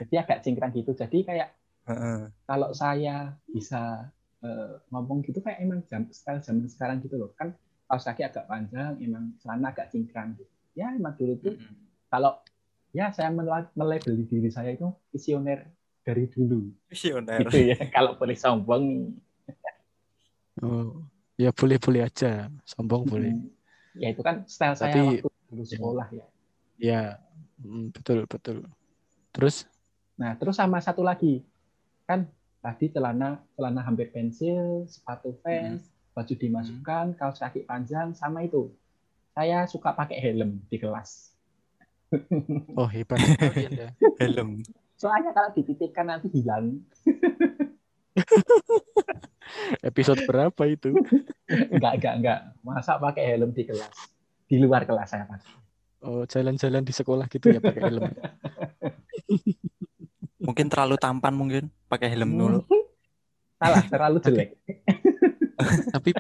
jadi 0.03 0.15
agak 0.25 0.37
cingkrang 0.41 0.73
gitu 0.73 0.91
jadi 0.91 1.17
kayak 1.23 1.49
Heeh. 1.83 2.31
kalau 2.43 2.71
saya 2.71 3.35
bisa 3.45 4.07
eh, 4.39 4.73
ngomong 4.87 5.19
gitu 5.21 5.39
kayak 5.39 5.59
emang 5.59 5.83
jam 5.83 6.07
style 6.09 6.39
zaman 6.39 6.63
sekarang 6.65 6.99
gitu 6.99 7.15
loh 7.15 7.31
kan 7.33 7.51
kaos 7.85 8.03
kaki 8.03 8.23
agak 8.23 8.45
panjang 8.45 8.95
emang 8.97 9.35
celana 9.37 9.69
agak 9.69 9.87
cingkrang 9.89 10.33
gitu. 10.33 10.47
ya 10.73 10.89
emang 10.89 11.13
dulu 11.13 11.35
tuh 11.37 11.53
Mm-mm. 11.53 11.75
kalau 12.07 12.39
ya 12.89 13.11
saya 13.11 13.29
mela- 13.29 13.71
melabeli 13.73 14.23
diri 14.23 14.47
saya 14.47 14.71
itu 14.71 14.85
visioner 15.09 15.67
dari 16.01 16.25
dulu 16.25 16.71
Visioner. 16.87 17.43
gitu 17.43 17.71
ya 17.71 17.77
kalau 17.95 18.15
boleh 18.15 18.35
sombong 18.35 18.83
nih 18.83 19.03
Oh, 20.61 21.01
ya 21.33 21.49
boleh-boleh 21.49 22.05
aja. 22.05 22.45
Sombong 22.63 23.03
boleh. 23.03 23.33
Ya 23.93 24.09
itu 24.09 24.21
kan 24.21 24.45
style 24.45 24.77
saya 24.77 24.93
Tapi- 24.93 25.17
waktu 25.19 25.29
dulu 25.49 25.63
sekolah 25.65 26.07
ya 26.09 26.25
Ya, 26.75 27.01
mm, 27.57 27.89
betul, 27.89 28.25
betul. 28.25 28.57
Terus? 29.29 29.65
Nah, 30.13 30.33
terus 30.35 30.53
sama 30.53 30.77
satu 30.77 31.01
lagi. 31.01 31.41
Kan 32.03 32.27
tadi 32.59 32.91
celana 32.91 33.43
celana 33.55 33.81
hampir 33.83 34.11
pensil, 34.11 34.87
sepatu 34.87 35.35
fans, 35.43 35.87
baju 36.13 36.33
dimasukkan, 36.35 37.05
kaos 37.15 37.39
kaki 37.39 37.63
panjang 37.63 38.13
sama 38.15 38.43
itu. 38.43 38.71
Saya 39.33 39.65
suka 39.65 39.95
pakai 39.97 40.19
helm 40.21 40.61
di 40.69 40.77
kelas. 40.77 41.33
Oh, 42.77 42.85
hebat 42.85 43.17
sekali 43.17 43.73
Anda. 43.73 43.89
Helm. 44.21 44.61
Soalnya 45.01 45.33
kalau 45.33 45.49
dititipkan 45.57 46.05
nanti 46.05 46.29
hilang. 46.29 46.85
Episode 49.89 50.21
berapa 50.29 50.63
itu? 50.69 50.93
Enggak, 51.73 51.93
enggak, 51.97 52.13
enggak. 52.21 52.39
Masa 52.61 53.01
pakai 53.01 53.33
helm 53.33 53.49
di 53.49 53.65
kelas? 53.65 53.93
Di 54.45 54.61
luar 54.61 54.85
kelas 54.85 55.09
saya 55.09 55.25
pakai. 55.25 55.49
Oh, 56.05 56.23
jalan-jalan 56.29 56.85
di 56.85 56.93
sekolah 56.93 57.25
gitu 57.33 57.49
ya 57.49 57.59
pakai 57.59 57.81
helm. 57.81 58.13
Mungkin 60.43 60.67
terlalu 60.67 60.95
tampan 60.97 61.33
mungkin 61.33 61.63
pakai 61.87 62.11
helm 62.11 62.35
dulu. 62.35 62.59
Salah, 63.59 63.83
terlalu 63.87 64.17
jelek. 64.19 64.49
tapi 65.95 66.11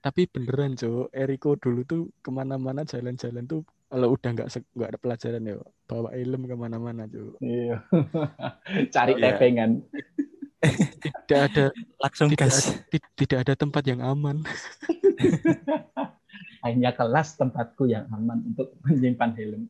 tapi 0.00 0.24
beneran 0.24 0.72
Cok 0.72 1.12
Eriko 1.12 1.52
dulu 1.54 1.84
tuh 1.84 2.02
ke 2.18 2.30
mana-mana 2.30 2.80
jalan-jalan 2.82 3.44
tuh 3.44 3.60
kalau 3.86 4.16
udah 4.16 4.30
nggak 4.32 4.48
nggak 4.72 4.88
ada 4.88 4.98
pelajaran 4.98 5.42
ya 5.44 5.56
bawa 5.84 6.08
helm 6.10 6.48
ke 6.48 6.56
mana-mana 6.56 7.04
Cok 7.04 7.36
Iya. 7.38 7.76
Cari 8.94 9.12
Oh, 9.12 9.18
iya. 9.18 9.24
tepengan. 9.30 9.70
tidak 11.00 11.40
ada 11.46 11.64
Langsung 11.98 12.28
tidak, 12.28 12.48
gas. 12.48 12.56
ada- 12.62 12.80
ti- 12.88 13.10
tidak 13.18 13.38
ada 13.44 13.54
tempat 13.54 13.82
yang 13.84 14.00
aman 14.00 14.40
Hanya 16.60 16.92
kelas 16.92 17.36
tempatku 17.36 17.84
yang 17.84 18.08
aman 18.08 18.44
untuk 18.46 18.72
menyimpan 18.82 19.30
helm. 19.34 19.62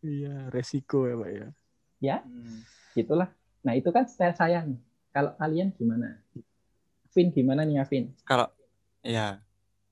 iya 0.00 0.50
resiko 0.50 1.06
ya 1.06 1.14
pak 1.14 1.30
ya 1.30 1.48
Hmm. 2.24 2.60
Gitulah. 2.92 3.28
Nah, 3.64 3.72
itu 3.72 3.88
kan 3.88 4.04
style 4.04 4.36
saya 4.36 4.60
nih. 4.62 4.78
Kalau 5.14 5.32
kalian 5.40 5.72
gimana? 5.74 6.20
Vin 7.14 7.28
gimana 7.30 7.62
nih, 7.64 7.80
Vin? 7.86 8.10
Kalau 8.26 8.50
ya, 9.00 9.38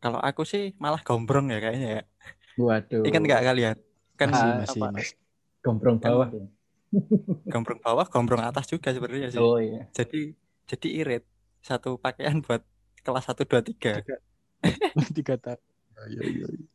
kalau 0.03 0.19
aku 0.19 0.43
sih 0.43 0.75
malah 0.83 1.01
gombrong 1.01 1.49
ya 1.49 1.59
kayaknya 1.63 1.89
ya. 2.01 2.03
Waduh. 2.59 3.07
Ingat 3.07 3.23
nggak 3.23 3.43
kalian? 3.49 3.77
Kan 4.19 4.29
masih 4.29 4.51
masih 4.61 4.83
apa, 4.85 5.01
Gombrong 5.63 5.99
bawah 6.03 6.29
ya? 6.29 6.47
gombrong 7.49 7.81
bawah, 7.81 8.07
gombrong 8.11 8.43
atas 8.45 8.69
juga 8.69 8.93
sebenarnya 8.93 9.33
sih. 9.33 9.41
Oh 9.41 9.57
iya. 9.57 9.89
Jadi 9.95 10.37
jadi 10.69 10.89
irit 11.01 11.25
satu 11.63 11.97
pakaian 11.97 12.43
buat 12.43 12.61
kelas 13.07 13.25
1 13.31 13.47
2 13.47 13.63
3. 13.63 14.03
tiga 15.15 15.35
tahun 15.45 15.59
iya 16.11 16.23
iya 16.23 16.47
iya. 16.51 16.67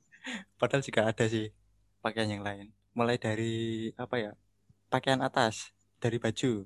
Padahal 0.59 0.83
juga 0.83 1.07
ada 1.07 1.25
sih 1.27 1.51
pakaian 1.99 2.31
yang 2.31 2.43
lain. 2.43 2.71
Mulai 2.97 3.19
dari 3.19 3.91
apa 3.95 4.15
ya? 4.17 4.31
Pakaian 4.87 5.19
atas, 5.19 5.75
dari 5.99 6.15
baju. 6.17 6.63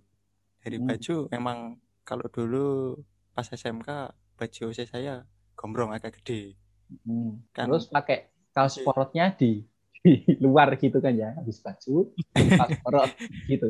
Dari 0.62 0.78
Hmm. 0.78 0.88
baju 0.88 1.16
memang 1.28 1.58
kalau 2.06 2.26
dulu 2.30 2.98
pas 3.34 3.48
SMK 3.48 3.90
baju 4.38 4.62
OC 4.70 4.86
saya 4.86 5.26
gombrong 5.58 5.90
agak 5.90 6.22
gede. 6.22 6.54
Hmm. 7.02 7.42
Kan- 7.50 7.70
Terus 7.70 7.90
pakai 7.90 8.30
kaos 8.52 8.78
sportnya 8.78 9.34
di 9.34 9.66
di 10.06 10.34
luar 10.42 10.74
gitu 10.78 10.98
kan 10.98 11.14
ya 11.14 11.34
habis 11.38 11.62
baju 11.62 12.10
pas 12.34 12.70
gitu 13.52 13.70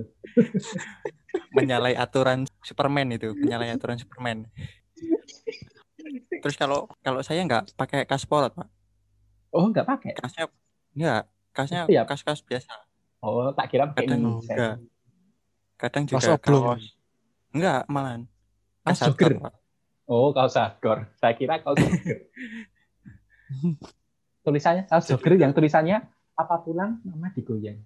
menyalahi 1.51 1.95
aturan 1.99 2.47
Superman 2.63 3.11
itu, 3.11 3.35
menyalahi 3.35 3.75
aturan 3.75 3.99
Superman. 3.99 4.47
Terus 6.41 6.55
kalau 6.55 6.87
kalau 7.03 7.19
saya 7.21 7.43
nggak 7.43 7.75
pakai 7.75 8.07
kas 8.07 8.23
polos, 8.23 8.51
Pak. 8.55 8.67
oh 9.51 9.67
nggak 9.67 9.83
pakai 9.83 10.11
Kasnya 10.15 10.47
enggak, 10.95 11.23
kasnya 11.51 11.81
Siap. 11.87 12.05
kas-kas 12.07 12.39
biasa. 12.47 12.71
Oh 13.21 13.53
tak 13.53 13.69
kira 13.71 13.89
pakai 13.89 14.05
Kadang 14.05 14.19
ini 14.19 14.31
enggak. 14.49 14.75
Kadang 15.77 16.03
Kaos 16.05 16.21
juga 16.25 16.35
oblong. 16.37 16.63
kaos. 16.77 16.85
Enggak, 17.51 17.81
malahan. 17.89 18.21
Jogger. 18.85 19.31
Pak. 19.37 19.53
oh 20.11 20.33
kaos 20.35 20.57
hardcore 20.57 21.07
saya 21.21 21.33
kira 21.37 21.61
kaos 21.63 21.77
jogger 21.79 22.19
tulisannya 24.43 24.83
kaos 24.89 25.05
jogger 25.07 25.37
yang 25.39 25.53
tulisannya 25.55 26.03
apa 26.35 26.55
pulang 26.65 26.99
mama 27.05 27.29
digoyang 27.31 27.79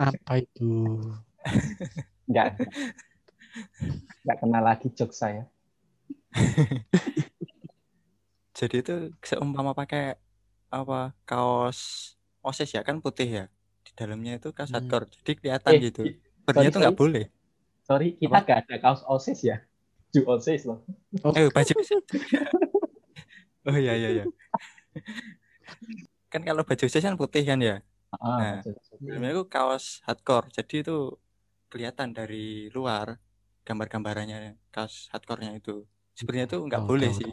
Apa 0.00 0.40
itu? 0.40 0.98
Enggak. 2.26 2.58
Enggak 4.24 4.36
kenal 4.40 4.62
lagi 4.64 4.88
jokes 4.90 5.20
saya. 5.20 5.46
Jadi 8.58 8.76
itu 8.82 8.94
seumpama 9.22 9.76
pakai 9.76 10.16
apa 10.72 11.12
kaos 11.28 12.14
OSIS 12.42 12.70
ya 12.74 12.82
kan 12.82 12.98
putih 12.98 13.28
ya. 13.28 13.44
Di 13.82 13.90
dalamnya 13.94 14.38
itu 14.38 14.50
kas 14.50 14.68
Hmm. 14.68 14.82
hardcore. 14.82 15.06
Jadi 15.22 15.32
kelihatan 15.38 15.72
Eh, 15.72 15.80
gitu. 15.82 16.02
Sebenarnya 16.42 16.70
itu 16.70 16.78
nggak 16.78 16.98
boleh. 16.98 17.24
Sorry, 17.82 18.08
kita 18.14 18.36
nggak 18.38 18.58
ada 18.66 18.76
kaos 18.78 19.02
OSIS 19.06 19.40
ya. 19.42 19.56
Ju 20.10 20.22
OSIS 20.26 20.62
loh. 20.66 20.84
Oh, 21.22 21.32
Eh, 21.32 21.48
baju. 21.48 21.72
oh 23.68 23.76
iya 23.78 23.92
iya 23.94 24.08
iya. 24.12 24.24
kan 26.28 26.42
kalau 26.42 26.62
baju 26.64 26.82
OSIS 26.82 27.04
kan 27.04 27.16
putih 27.16 27.42
kan 27.44 27.58
ya. 27.60 27.76
Ah, 28.12 28.38
Nah. 28.38 28.52
betul. 28.60 28.74
Dalamnya 29.02 29.30
itu 29.32 29.42
kaos 29.48 29.84
hardcore. 30.04 30.46
Jadi 30.52 30.74
itu 30.82 30.96
kelihatan 31.68 32.12
dari 32.12 32.68
luar 32.70 33.16
gambar-gambarannya 33.64 34.58
kaos 34.68 35.08
hardcore-nya 35.12 35.56
itu. 35.56 35.84
Sebenarnya 36.12 36.46
itu 36.50 36.58
nggak 36.60 36.82
Tahu, 36.84 36.90
boleh 36.92 37.10
tahu, 37.10 37.18
sih. 37.24 37.30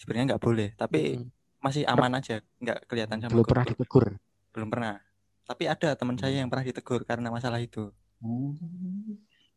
Sebenarnya 0.00 0.24
nggak 0.34 0.42
boleh, 0.42 0.68
tapi 0.74 1.00
Mm, 1.20 1.28
masih 1.60 1.82
aman 1.86 2.12
aja, 2.18 2.36
nggak 2.60 2.78
kelihatan 2.88 3.18
sama 3.20 3.32
belum 3.36 3.46
pernah 3.46 3.66
ditegur. 3.68 4.06
Belum 4.54 4.70
pernah. 4.70 5.02
Tapi 5.44 5.66
ada 5.66 5.92
teman 5.92 6.16
saya 6.16 6.40
yang 6.40 6.48
pernah 6.48 6.64
ditegur 6.64 7.02
karena 7.02 7.28
masalah 7.28 7.58
itu. 7.60 7.90
Hmm. 8.22 8.54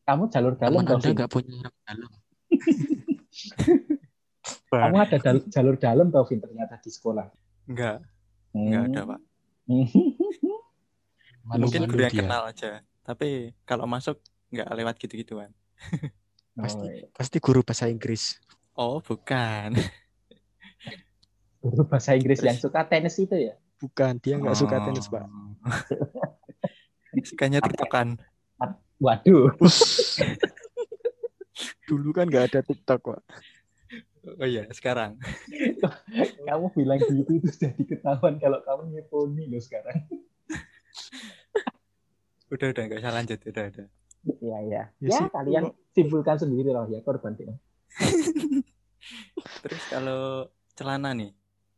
Kamu 0.04 0.28
jalur 0.28 0.56
dalam 0.56 0.72
Teman 0.74 0.84
dong, 0.84 1.00
Anda 1.00 1.10
nggak 1.14 1.32
punya 1.32 1.54
orang 1.62 1.76
dalam. 1.86 2.12
Kamu 4.72 4.98
ada 5.00 5.18
jalur 5.48 5.76
dalam 5.76 6.08
tau, 6.10 6.24
Vin, 6.28 6.40
ternyata 6.40 6.80
di 6.80 6.90
sekolah. 6.90 7.28
Enggak, 7.68 8.00
Hmm. 8.52 8.64
enggak 8.68 8.84
ada, 8.90 9.02
Pak. 9.06 9.20
Mungkin 11.48 11.48
Malu-malu 11.48 11.88
guru 11.88 12.02
yang 12.04 12.12
dia. 12.12 12.20
kenal 12.24 12.44
aja. 12.44 12.72
Tapi 13.04 13.56
kalau 13.64 13.88
masuk 13.88 14.20
nggak 14.52 14.68
lewat 14.74 14.96
gitu-gituan. 15.00 15.52
Pasti. 16.58 16.84
Oh, 16.84 16.90
iya. 16.90 17.08
Pasti 17.14 17.38
guru 17.40 17.62
bahasa 17.64 17.86
Inggris. 17.88 18.40
Oh, 18.74 19.00
bukan. 19.00 19.78
Guru 21.62 21.84
bahasa 21.86 22.16
Inggris 22.16 22.40
Terus- 22.40 22.48
yang 22.50 22.58
suka 22.60 22.84
tenis 22.84 23.16
itu 23.16 23.36
ya? 23.36 23.56
Bukan, 23.78 24.18
dia 24.22 24.36
nggak 24.42 24.58
suka 24.58 24.78
tenis, 24.84 25.08
Pak. 25.10 25.26
Oh. 27.18 27.24
Sukanya 27.24 27.64
tiktokan. 27.64 28.20
Waduh. 29.02 29.50
Dulu 31.90 32.10
kan 32.14 32.30
nggak 32.30 32.46
ada 32.52 32.60
TikTok, 32.62 33.00
Pak. 33.16 33.22
Oh 34.38 34.46
iya, 34.46 34.68
sekarang. 34.76 35.16
kamu 36.44 36.68
bilang 36.76 37.00
gitu 37.00 37.32
itu 37.40 37.50
jadi 37.56 37.80
ketahuan 37.88 38.36
kalau 38.44 38.60
kamu 38.60 38.92
nyeponi 38.92 39.48
loh 39.48 39.62
sekarang. 39.64 40.04
Udah 42.52 42.68
udah 42.76 42.84
nggak 42.92 43.00
usah 43.00 43.14
lanjut, 43.16 43.40
udah 43.48 43.64
udah. 43.72 43.88
Iya, 44.44 44.58
iya. 44.68 44.84
Ya 45.00 45.08
Ya, 45.08 45.18
sih, 45.24 45.28
kalian 45.32 45.64
simpulkan 45.96 46.36
sendiri 46.36 46.76
loh 46.76 46.86
ya 46.92 47.00
korban 47.08 47.40
Vin. 47.40 47.56
Terus 49.64 49.84
kalau 49.88 50.52
celana 50.76 51.16
nih, 51.16 51.32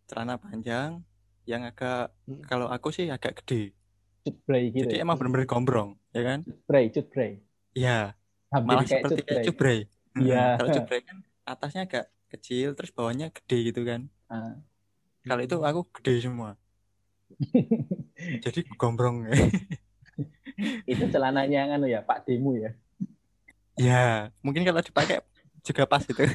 celana 0.09 0.41
panjang 0.41 1.05
yang 1.49 1.65
agak 1.65 2.13
Hmm. 2.29 2.45
kalau 2.45 2.69
aku 2.69 2.93
sih 2.93 3.09
agak 3.09 3.41
gede. 3.41 3.73
Cutbray 4.21 4.69
gitu. 4.69 4.85
Jadi 4.85 5.01
ya? 5.01 5.01
emang 5.01 5.17
bener-bener 5.17 5.49
gombrong, 5.49 5.97
ya 6.13 6.21
kan? 6.21 6.39
Cutbray, 6.45 6.85
cutbray. 6.93 7.31
Iya, 7.73 8.13
malah 8.53 8.85
kayak 8.85 9.01
seperti 9.09 9.21
kayak 9.25 9.45
cutbray. 9.49 9.79
Iya. 10.19 10.43
Mm, 10.43 10.57
Kalau 10.61 10.69
cubrey 10.77 11.01
kan 11.05 11.17
atasnya 11.45 11.81
agak 11.89 12.05
kecil, 12.29 12.77
terus 12.77 12.93
bawahnya 12.93 13.33
gede 13.33 13.73
gitu 13.73 13.81
kan. 13.81 14.05
Ah. 14.29 14.57
Kalau 15.25 15.41
itu 15.41 15.57
aku 15.57 15.81
gede 16.01 16.29
semua. 16.29 16.53
Jadi 18.45 18.65
gombrong. 18.77 19.25
itu 20.85 21.03
celananya 21.09 21.71
kan 21.71 21.79
ya 21.87 22.01
Pak 22.03 22.27
Demu 22.27 22.57
ya. 22.59 22.71
ya, 23.79 24.27
mungkin 24.43 24.67
kalau 24.67 24.83
dipakai 24.83 25.23
juga 25.63 25.87
pas 25.87 26.03
itu. 26.03 26.19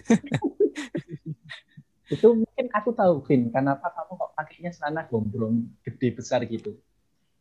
Itu 2.11 2.37
mungkin 2.37 2.67
aku 2.69 2.93
tahu 2.93 3.25
Vin, 3.25 3.49
kenapa 3.49 3.89
kamu 3.93 4.13
kok 4.21 4.31
pakainya 4.37 4.71
celana 4.77 5.09
gombrong 5.09 5.65
gede 5.81 6.09
besar 6.13 6.45
gitu. 6.45 6.77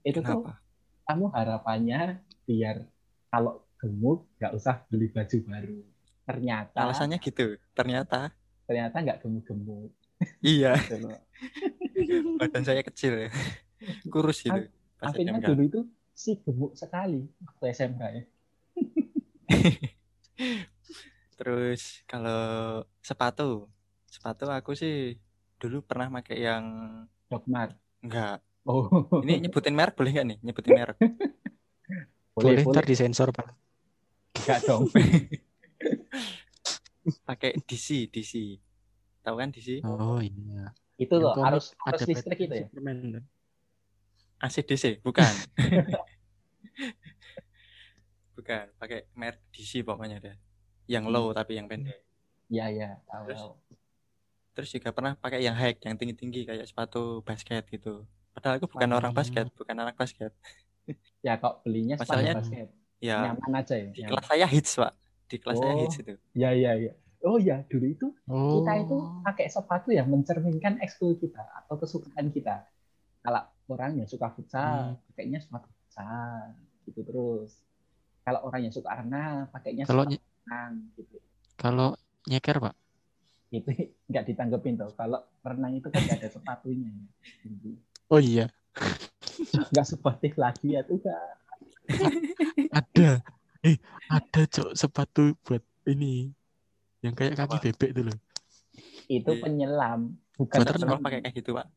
Itu 0.04 0.23
tuh 0.23 0.43
Kenapa? 0.43 0.60
kamu 1.04 1.26
harapannya 1.36 2.23
biar 2.47 2.88
kalau 3.28 3.67
gemuk 3.80 4.23
nggak 4.39 4.54
usah 4.56 4.88
beli 4.88 5.12
baju 5.12 5.38
baru. 5.43 5.80
Ternyata 6.23 6.80
Alasannya 6.88 7.19
gitu. 7.19 7.60
Ternyata 7.76 8.32
ternyata 8.63 8.95
nggak 9.04 9.19
gemuk-gemuk. 9.19 9.91
iya, 10.39 10.80
badan 12.39 12.63
saya 12.63 12.80
kecil 12.80 13.28
ya. 13.28 13.30
Kurus 14.08 14.47
gitu. 14.47 14.71
Akhirnya 15.04 15.43
SMK. 15.43 15.47
dulu 15.52 15.62
itu 15.67 15.82
si 16.15 16.39
gemuk 16.39 16.71
sekali 16.80 17.28
waktu 17.43 17.65
SMK 17.76 18.02
ya. 18.08 18.23
Terus 21.38 21.99
kalau 22.08 22.88
sepatu, 23.04 23.67
sepatu 24.13 24.45
aku 24.54 24.78
sih 24.78 25.17
dulu 25.58 25.82
pernah 25.82 26.13
pakai 26.21 26.38
yang 26.38 26.65
Dogmar. 27.26 27.73
enggak. 28.06 28.45
Oh, 28.63 28.86
Ini 29.26 29.49
nyebutin 29.49 29.73
merek 29.73 29.97
boleh 29.97 30.13
nggak 30.13 30.28
nih? 30.30 30.38
Nyebutin 30.45 30.73
merek. 30.78 30.97
Boleh, 32.34 32.65
boleh, 32.65 32.73
ntar 32.73 32.82
disensor, 32.89 33.30
Pak. 33.30 33.45
Enggak 34.41 34.65
dong. 34.65 34.89
Pakai 37.30 37.62
DC, 37.62 38.10
DC. 38.10 38.58
Tahu 39.21 39.38
kan 39.38 39.54
DC? 39.54 39.86
Oh 39.86 40.17
iya. 40.17 40.73
itu 40.97 41.13
loh 41.13 41.38
harus 41.38 41.78
harus 41.86 42.02
listrik 42.10 42.41
itu 42.41 42.54
ya. 42.58 42.65
Superman. 42.65 43.21
ACDC, 44.41 45.06
bukan. 45.06 45.30
bukan, 48.41 48.65
pakai 48.82 49.06
merek 49.13 49.45
DC 49.54 49.86
pokoknya 49.86 50.17
deh. 50.17 50.38
Yang 50.89 51.06
low 51.13 51.30
tapi 51.38 51.62
yang 51.62 51.69
pendek. 51.69 52.02
Iya, 52.49 52.65
iya, 52.73 52.89
tahu. 53.06 53.30
Terus? 53.30 53.41
tahu. 53.45 53.54
Terus 54.54 54.70
juga 54.70 54.89
pernah 54.89 55.13
pakai 55.13 55.42
yang 55.42 55.54
high, 55.54 55.74
yang 55.82 55.98
tinggi-tinggi 55.98 56.46
kayak 56.46 56.66
sepatu 56.66 57.22
basket 57.22 57.66
gitu. 57.68 58.06
Padahal 58.32 58.58
aku 58.58 58.70
bukan 58.70 58.89
orang 58.92 59.12
Oh. 59.12 59.18
basket, 59.18 59.50
bukan 59.52 59.76
anak 59.76 59.94
basket. 59.94 60.34
Ya 61.22 61.38
kok 61.38 61.62
belinya 61.62 61.96
sepatu 61.98 62.22
Masalahnya- 62.22 62.38
basket. 62.38 62.68
Ya, 62.98 63.18
Nyaman 63.30 63.52
aja 63.58 63.76
ya. 63.76 63.89
di 63.89 64.00
nyaman. 64.00 64.10
kelas 64.16 64.26
saya 64.28 64.46
hits, 64.48 64.72
Pak. 64.76 64.94
Di 65.28 65.36
kelas 65.38 65.58
saya 65.58 65.74
Oh. 65.74 65.80
hits 65.82 65.96
itu. 66.00 66.13
Iya, 66.34 66.50
iya, 66.54 66.72
iya. 66.78 66.94
Oh 67.24 67.36
ya, 67.36 67.63
dulu 67.66 67.86
itu 67.86 68.08
Oh. 68.26 68.60
kita 68.60 68.72
itu 68.80 68.96
pakai 69.24 69.48
sepatu 69.48 69.89
yang 69.89 70.08
mencerminkan 70.08 70.80
ekskul 70.80 71.16
kita 71.16 71.39
atau 71.39 71.76
kesukaan 71.76 72.30
kita. 72.30 72.68
Kalau 73.20 73.44
orang 73.68 73.96
yang 73.96 74.08
suka 74.08 74.28
futsal, 74.30 74.94
Hmm. 74.94 75.04
pakainya 75.08 75.39
sepatu 75.39 75.68
futsal 75.70 76.52
gitu 76.84 77.00
terus. 77.02 77.63
Kalau 78.22 78.39
orang 78.44 78.62
yang 78.62 78.74
suka 78.74 78.92
renang, 78.94 79.48
pakainya 79.50 79.84
Kalau 79.84 80.04
sepatu 80.04 80.20
renang 80.20 80.72
gitu. 80.94 81.16
kalau 81.56 81.96
nyeker, 82.26 82.60
Pak. 82.60 82.76
Itu 83.54 83.70
nggak 84.10 84.24
ditanggepin 84.26 84.76
tuh. 84.76 84.89
Kalau 84.98 85.22
renang 85.39 85.78
itu 85.78 85.88
kan 85.88 86.02
nggak 86.02 86.20
ada 86.20 86.30
sepatunya. 86.30 86.89
Oh 88.10 88.18
iya, 88.18 88.50
Nggak 89.70 89.86
sportif 89.88 90.34
lagi 90.36 90.74
ya 90.74 90.82
tuh 90.82 90.98
ada. 92.70 93.22
Eh, 93.63 93.78
ada 94.10 94.42
cok 94.44 94.74
sepatu 94.74 95.38
buat 95.42 95.62
ini. 95.86 96.34
Yang 97.00 97.13
kayak 97.16 97.34
kaki 97.38 97.56
Apa? 97.56 97.63
bebek 97.63 97.89
itu 97.92 98.02
loh. 98.04 98.18
Itu 99.06 99.32
Iya. 99.32 99.42
penyelam, 99.42 100.00
bukan 100.34 100.58
Buat 100.58 100.74
renang. 100.74 101.00
pakai 101.00 101.20
kayak 101.22 101.36
gitu, 101.36 101.52
Pak. 101.54 101.68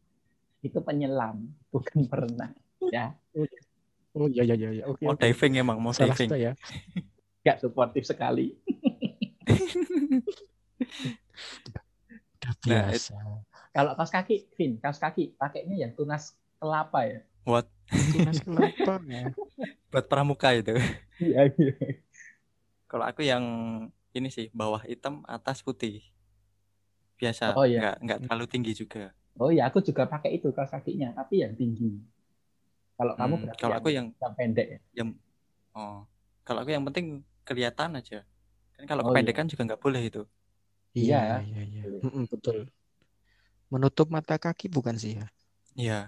Itu 0.62 0.78
penyelam, 0.80 1.36
bukan 1.68 2.06
perenang. 2.06 2.54
Ya, 2.88 3.14
Oh 4.16 4.24
iya 4.26 4.42
iya 4.42 4.56
iya. 4.56 4.70
iya. 4.72 4.84
Oke. 4.86 5.04
Mau 5.04 5.12
oke. 5.12 5.20
diving 5.20 5.60
emang, 5.60 5.76
mau 5.76 5.92
Salah 5.92 6.14
diving. 6.14 6.30
saya. 6.32 6.52
nggak 7.42 7.56
sportif 7.60 8.02
sekali. 8.02 8.56
Udah 12.36 12.54
Nah, 12.66 12.90
biasa. 12.90 13.14
Kalau 13.74 13.92
kaos 13.96 14.12
kaki, 14.16 14.34
Vin, 14.56 14.72
kaos 14.82 14.98
kaki 15.04 15.22
pakainya 15.40 15.76
yang 15.82 15.92
tunas 15.98 16.34
kelapa 16.60 17.00
ya. 17.12 17.20
Buat 17.46 17.66
Tunas 18.10 18.38
kelapa. 18.44 19.00
buat 19.92 20.06
pramuka 20.10 20.50
itu. 20.56 20.74
Iya, 21.20 21.40
iya. 21.58 21.72
Kalau 22.90 23.04
aku 23.10 23.22
yang 23.30 23.44
ini 24.18 24.28
sih, 24.36 24.46
bawah 24.58 24.82
hitam, 24.90 25.14
atas 25.36 25.58
putih. 25.66 25.94
Biasa, 27.20 27.46
Oh, 27.54 27.64
iya. 27.66 27.80
nggak 27.80 27.94
nggak 28.04 28.18
terlalu 28.24 28.44
tinggi 28.52 28.72
juga. 28.80 29.02
Oh 29.42 29.50
ya, 29.56 29.62
aku 29.68 29.78
juga 29.88 30.02
pakai 30.12 30.30
itu 30.36 30.48
kaos 30.56 30.70
kakinya, 30.74 31.08
tapi 31.18 31.34
yang 31.42 31.52
tinggi. 31.60 31.88
Kalau 32.98 33.14
kamu 33.20 33.34
Hmm, 33.34 33.42
berarti 33.42 33.60
kalau 33.60 33.74
yang, 33.74 33.80
aku 33.80 33.88
yang 33.96 34.06
yang 34.22 34.32
pendek 34.38 34.66
ya? 34.72 34.78
oh, 35.76 35.96
kalau 36.46 36.58
aku 36.62 36.70
yang 36.74 36.84
penting 36.88 37.06
kelihatan 37.46 37.90
aja. 37.98 38.16
Kan 38.76 38.84
kalau 38.90 39.02
Oh, 39.02 39.16
iya. 39.16 39.16
kependekan 39.16 39.46
juga 39.50 39.62
nggak 39.68 39.82
boleh 39.84 40.02
itu. 40.10 40.22
Iya. 40.96 41.44
iya, 41.44 41.62
iya. 41.68 41.82
Boleh. 41.84 42.00
Mm-mm, 42.08 42.24
betul. 42.32 42.58
Menutup 43.68 44.08
mata 44.08 44.40
kaki 44.40 44.72
bukan 44.72 44.96
sih 44.96 45.20
ya? 45.20 45.26
Iya, 45.76 46.00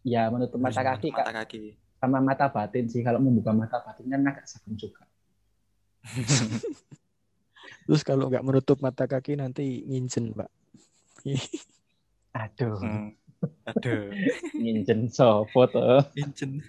Ya, 0.00 0.22
menutup 0.32 0.56
mata 0.62 0.80
kaki 0.80 1.10
mata 1.12 1.28
Kak, 1.28 1.34
kaki. 1.44 1.76
sama 2.00 2.22
mata 2.24 2.46
batin 2.48 2.86
sih. 2.88 3.02
Kalau 3.04 3.20
membuka 3.20 3.50
mata 3.52 3.82
batin 3.84 4.08
kan 4.08 4.22
agak 4.24 4.46
serem 4.48 4.72
juga. 4.78 5.04
Terus 7.84 8.00
kalau 8.06 8.30
nggak 8.30 8.46
menutup 8.46 8.78
mata 8.80 9.04
kaki 9.04 9.36
nanti 9.36 9.84
nginjen, 9.84 10.32
Pak. 10.32 10.48
Aduh, 12.32 12.78
Hmm. 12.80 13.08
Aduh, 13.68 14.08
nginjen 14.56 15.08
sopo 15.12 15.68
tuh. 15.68 16.00
Injen. 16.16 16.64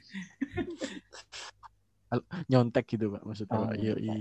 Nyontek 2.52 2.92
gitu, 2.92 3.16
Pak, 3.16 3.24
maksudnya, 3.24 3.56
Oh, 3.56 3.72
Pak. 3.72 3.80
Iya, 3.80 3.94
iya. 3.96 4.16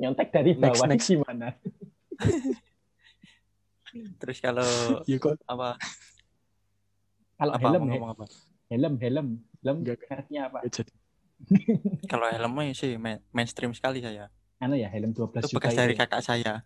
Nyontek 0.00 0.28
dari 0.32 0.56
Next, 0.56 0.80
bawah 0.80 0.86
next. 0.88 1.08
gimana? 1.12 1.46
Terus 4.20 4.38
kalau 4.42 5.00
Iya 5.06 5.16
kok 5.20 5.38
apa? 5.46 5.76
Kalau 7.36 7.52
Apa 7.52 7.68
helm, 7.68 7.80
mau 7.84 7.86
he- 7.86 7.92
ngomong 8.00 8.10
apa? 8.16 8.24
helm, 8.72 8.94
helm, 8.98 9.26
helm 9.62 9.76
mereknya 9.84 10.48
apa? 10.48 10.64
jadi. 10.66 10.92
Kalau 12.10 12.26
helmnya 12.32 12.72
sih 12.72 12.96
main- 12.96 13.20
mainstream 13.34 13.76
sekali 13.76 14.00
saya. 14.00 14.32
Anu 14.56 14.72
ya, 14.72 14.88
helm 14.88 15.12
12 15.12 15.44
Itu 15.44 15.52
juta 15.52 15.56
bekas 15.60 15.76
dari 15.76 15.92
itu. 15.92 16.00
kakak 16.00 16.22
saya. 16.24 16.64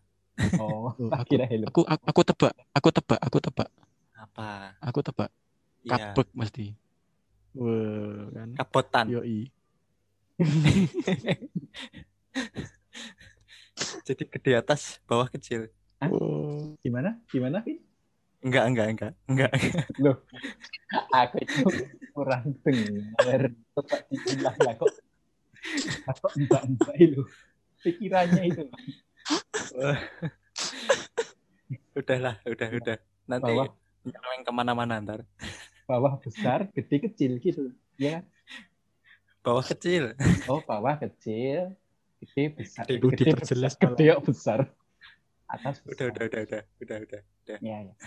Oh, 0.63 0.95
aku- 1.11 1.27
kira 1.35 1.45
helm. 1.51 1.67
Aku, 1.69 1.81
aku 1.83 2.05
aku 2.07 2.21
tebak, 2.23 2.53
aku 2.71 2.89
tebak, 2.95 3.19
aku 3.19 3.39
tebak, 3.43 3.69
Apa? 4.15 4.79
aku 4.79 5.01
tebak. 5.03 5.31
Iya, 5.83 6.15
Kapek 6.15 6.29
mesti. 6.37 6.67
Wah, 7.59 8.31
kan. 8.31 8.49
kapotan. 8.55 9.07
Yoi. 9.11 9.51
Jadi 14.07 14.23
gede 14.31 14.53
atas, 14.55 15.03
bawah 15.09 15.27
kecil. 15.27 15.67
Oh. 16.01 16.73
Gimana? 16.81 17.21
Gimana, 17.29 17.61
Vin? 17.61 17.79
Enggak, 18.41 18.65
enggak, 18.73 18.87
enggak, 18.89 19.13
enggak. 19.29 19.53
Aku 21.13 21.37
itu 21.45 21.61
kurang 22.17 22.57
dengar. 22.65 23.53
Coba 23.77 23.97
dibilang 24.09 24.57
lah 24.65 24.75
kok. 24.81 24.89
Kok 26.09 26.33
mbak-mbak 26.49 26.97
itu. 26.97 27.21
Pikirannya 27.85 28.43
itu. 28.49 28.65
Udahlah, 31.93 32.41
udah, 32.49 32.69
udah. 32.81 32.97
Nanti 33.29 33.53
Bawah. 33.53 33.69
nyeleweng 34.09 34.43
ke 34.43 34.53
mana-mana 34.57 34.95
ntar. 35.05 35.21
Bawah 35.85 36.17
besar, 36.17 36.73
gede 36.73 36.97
kecil 37.13 37.37
gitu. 37.45 37.77
Ya, 38.01 38.25
Bawah 39.45 39.65
kecil. 39.65 40.17
oh 40.49 40.65
bawah 40.65 40.97
kecil, 40.97 41.77
gede 42.25 42.43
besar. 42.57 42.89
Gede, 42.89 43.05
Perlu 43.05 43.09
diperjelas 43.13 43.75
besar, 43.77 43.93
gede 43.93 44.05
kok 44.17 44.25
besar. 44.25 44.61
Atas 45.51 45.83
Udah, 45.85 45.89
besar. 45.89 46.09
udah, 46.15 46.25
udah, 46.31 46.41
udah, 46.47 46.63
udah, 46.83 46.99
udah. 47.05 47.23
Ya, 47.61 47.77
ya. 47.83 47.95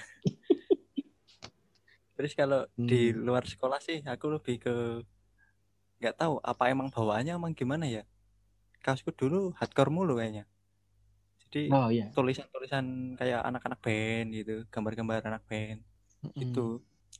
Terus 2.15 2.33
kalau 2.37 2.61
di 2.89 3.09
Hmm. 3.09 3.25
luar 3.25 3.43
sekolah 3.45 3.79
sih 3.81 3.99
aku 4.05 4.25
lebih 4.37 4.55
ke 4.61 4.73
nggak 5.99 6.15
tahu 6.21 6.33
apa 6.51 6.63
emang 6.73 6.89
bawaannya 6.95 7.33
emang 7.39 7.53
gimana 7.59 7.85
ya. 7.95 8.03
Kaosku 8.85 9.11
dulu 9.21 9.39
hardcore 9.59 9.91
mulu 9.95 10.13
kayaknya. 10.19 10.43
Jadi 11.43 11.61
Oh 11.71 11.87
iya. 11.91 12.05
tulisan-tulisan 12.15 12.85
kayak 13.19 13.41
anak-anak 13.49 13.79
band 13.85 14.27
gitu, 14.37 14.53
gambar-gambar 14.73 15.21
anak 15.29 15.43
band 15.49 15.79
Mm-mm. 16.23 16.41
itu. 16.43 16.65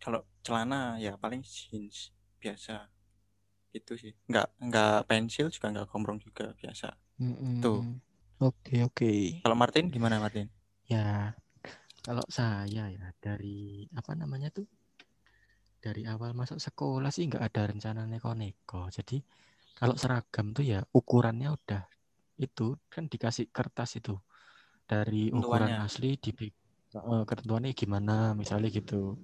Kalau 0.03 0.21
celana 0.45 0.97
ya 1.05 1.11
paling 1.21 1.41
jeans 1.45 2.11
biasa. 2.41 2.89
Itu 3.73 3.93
sih. 3.97 4.13
Nggak 4.29 4.47
nggak 4.67 4.95
pensil 5.09 5.47
juga 5.53 5.67
nggak 5.73 5.87
komprong 5.91 6.19
juga 6.25 6.45
biasa. 6.59 6.87
Mm-mm. 7.21 7.61
Tuh. 7.63 7.81
Oke, 8.41 8.83
oke. 8.83 9.11
Kalau 9.45 9.55
Martin 9.57 9.87
gimana 9.93 10.17
Martin? 10.19 10.49
Ya, 10.89 11.37
kalau 12.03 12.25
saya 12.27 12.89
ya 12.91 13.09
dari 13.21 13.87
apa 13.95 14.11
namanya 14.17 14.51
tuh? 14.51 14.67
Dari 15.83 16.07
awal 16.07 16.31
masuk 16.31 16.59
sekolah 16.63 17.11
sih 17.11 17.27
nggak 17.27 17.43
ada 17.43 17.61
rencana 17.71 18.01
neko-neko. 18.07 18.87
Jadi 18.91 19.19
kalau 19.75 19.95
seragam 19.99 20.55
tuh 20.55 20.63
ya 20.63 20.79
ukurannya 20.95 21.51
udah 21.51 21.83
itu 22.39 22.75
kan 22.89 23.07
dikasih 23.07 23.51
kertas 23.51 23.99
itu 23.99 24.15
dari 24.87 25.29
ukuran 25.31 25.79
Ketentuannya. 25.79 25.87
asli 25.87 26.09
di 26.19 26.31
eh, 26.95 27.23
ketentuannya 27.27 27.71
gimana 27.75 28.31
misalnya 28.35 28.69
gitu. 28.71 29.19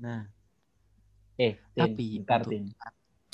Nah, 0.00 0.24
Eh, 1.34 1.58
Tin, 1.74 1.82
Tapi 1.98 2.06
bentar, 2.22 2.46
untuk- 2.46 2.52
Tin. 2.54 2.64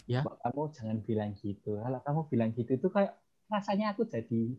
Ya. 0.09 0.25
Kok 0.25 0.41
Kamu 0.41 0.63
jangan 0.73 0.99
bilang 1.05 1.31
gitu. 1.37 1.77
Kalau 1.77 2.01
kamu 2.01 2.21
bilang 2.33 2.51
gitu 2.57 2.71
itu 2.81 2.89
kayak 2.89 3.13
rasanya 3.53 3.93
aku 3.93 4.09
jadi 4.09 4.57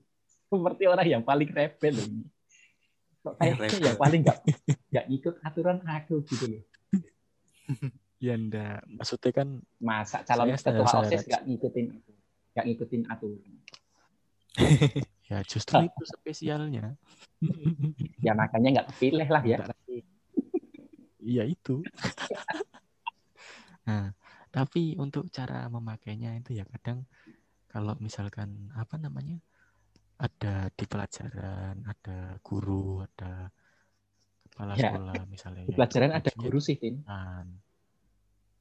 seperti 0.51 0.83
orang 0.83 1.07
yang 1.07 1.23
paling 1.23 1.47
rebel 1.47 1.93
loh 1.95 2.07
ini. 2.11 2.25
Kok 3.21 3.33
kayaknya 3.37 3.93
yang 3.93 3.99
paling 4.01 4.21
nggak 4.25 4.39
nggak 4.91 5.05
ngikut 5.07 5.35
aturan 5.45 5.77
aku 5.87 6.15
gitu 6.27 6.45
loh. 6.51 6.63
ya 8.21 8.37
ndak 8.37 8.85
maksudnya 8.85 9.31
kan 9.33 9.47
Masa 9.81 10.21
calon 10.27 10.53
Saya 10.53 10.75
ketua 10.75 10.91
OSIS 11.01 11.23
nggak 11.25 11.43
ngikutin 11.47 11.85
itu, 11.95 12.11
nggak 12.53 12.65
ngikutin 12.67 13.01
aturan. 13.07 13.53
ya 15.31 15.37
justru 15.47 15.87
itu 15.87 16.03
spesialnya. 16.19 16.97
Ya 18.25 18.37
makanya 18.37 18.69
nggak 18.81 18.87
kepilih 18.93 19.25
lah 19.31 19.41
ya. 19.41 19.57
Iya 21.21 21.43
itu. 21.47 21.81
Nah, 23.81 24.13
tapi 24.53 24.93
untuk 24.93 25.33
cara 25.33 25.65
memakainya 25.65 26.37
itu 26.37 26.53
ya 26.53 26.69
kadang 26.69 27.09
kalau 27.65 27.97
misalkan 27.97 28.69
apa 28.77 28.93
namanya 29.01 29.41
ada 30.21 30.69
di 30.69 30.85
pelajaran, 30.85 31.81
ada 31.81 32.37
guru, 32.45 33.01
ada 33.01 33.49
kepala 34.45 34.73
Ya, 34.77 34.93
sekolah 34.93 35.13
misalnya. 35.25 35.63
Di 35.65 35.73
ya, 35.73 35.77
pelajaran 35.81 36.11
ada 36.13 36.31
guru 36.37 36.59
sih, 36.61 36.77
Tin. 36.77 37.01
Hmm. 37.01 37.49